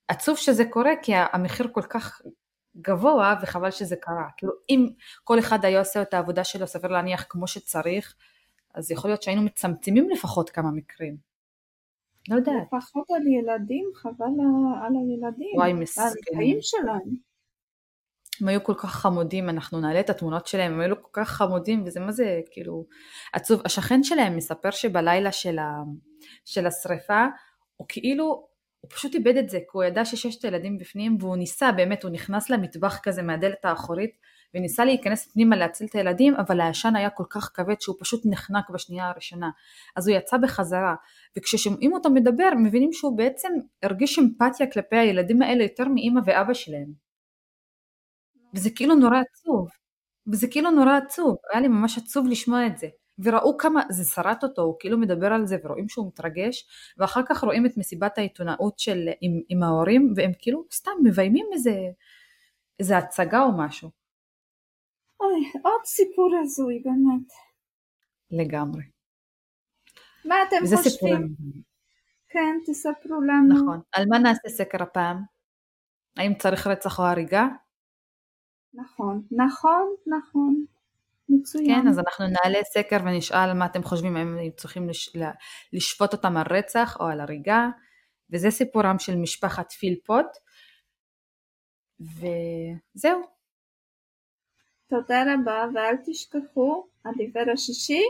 [0.07, 2.21] עצוב שזה קורה, כי המחיר כל כך
[2.77, 4.27] גבוה וחבל שזה קרה.
[4.37, 4.87] כאילו אם
[5.23, 8.15] כל אחד היה עושה את העבודה שלו, סביר להניח כמו שצריך,
[8.75, 11.17] אז יכול להיות שהיינו מצמצמים לפחות כמה מקרים.
[12.29, 12.53] לא יודעת.
[12.73, 16.11] לפחות על ילדים, חבל על- על הילדים, וואי, על מסכנים.
[16.33, 17.25] החיים שלהם.
[18.41, 21.83] הם היו כל כך חמודים, אנחנו נעלה את התמונות שלהם, הם היו כל כך חמודים,
[21.85, 22.85] וזה מה זה כאילו
[23.33, 23.61] עצוב.
[23.65, 25.71] השכן שלהם מספר שבלילה של, ה,
[26.45, 27.25] של השריפה,
[27.75, 28.47] הוא כאילו,
[28.85, 32.11] הוא פשוט איבד את זה, כי הוא ידע שששת הילדים בפנים, והוא ניסה, באמת, הוא
[32.11, 34.11] נכנס למטבח כזה מהדלת האחורית,
[34.53, 38.69] וניסה להיכנס פנימה להציל את הילדים, אבל העשן היה כל כך כבד שהוא פשוט נחנק
[38.69, 39.49] בשנייה הראשונה.
[39.95, 40.95] אז הוא יצא בחזרה,
[41.37, 43.49] וכששומעים אותו מדבר, מבינים שהוא בעצם
[43.83, 46.93] הרגיש אמפתיה כלפי הילדים האלה יותר מאימא ואבא שלהם.
[48.55, 49.67] וזה כאילו נורא עצוב.
[50.31, 52.87] וזה כאילו נורא עצוב, היה לי ממש עצוב לשמוע את זה.
[53.19, 57.43] וראו כמה זה שרט אותו, הוא כאילו מדבר על זה ורואים שהוא מתרגש, ואחר כך
[57.43, 61.71] רואים את מסיבת העיתונאות של, עם, עם ההורים, והם כאילו סתם מביימים איזה,
[62.79, 63.89] איזה הצגה או משהו.
[65.19, 67.31] אוי, עוד סיפור הזוי באמת.
[68.31, 68.83] לגמרי.
[70.25, 70.91] מה אתם חושבים?
[70.91, 71.35] סיפורים.
[72.29, 73.55] כן, תספרו לנו.
[73.55, 73.81] נכון.
[73.91, 75.17] על מה נעשה סקר הפעם?
[76.17, 77.47] האם צריך רצח או הריגה?
[78.73, 80.65] נכון, נכון, נכון.
[81.29, 81.81] מצוין.
[81.81, 85.15] כן, אז אנחנו נעלה סקר ונשאל מה אתם חושבים, האם הם צריכים לש...
[85.73, 87.69] לשפוט אותם על רצח או על הריגה,
[88.29, 90.25] וזה סיפורם של משפחת פילפוט,
[91.99, 93.21] וזהו,
[94.89, 98.01] תודה רבה, ואל תשכחו, הדיבר השישי,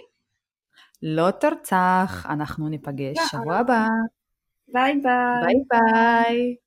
[1.04, 3.88] לא תרצח, אנחנו ניפגש שבוע הבא,
[4.68, 5.44] ביי ביי.
[5.44, 6.65] ביי ביי.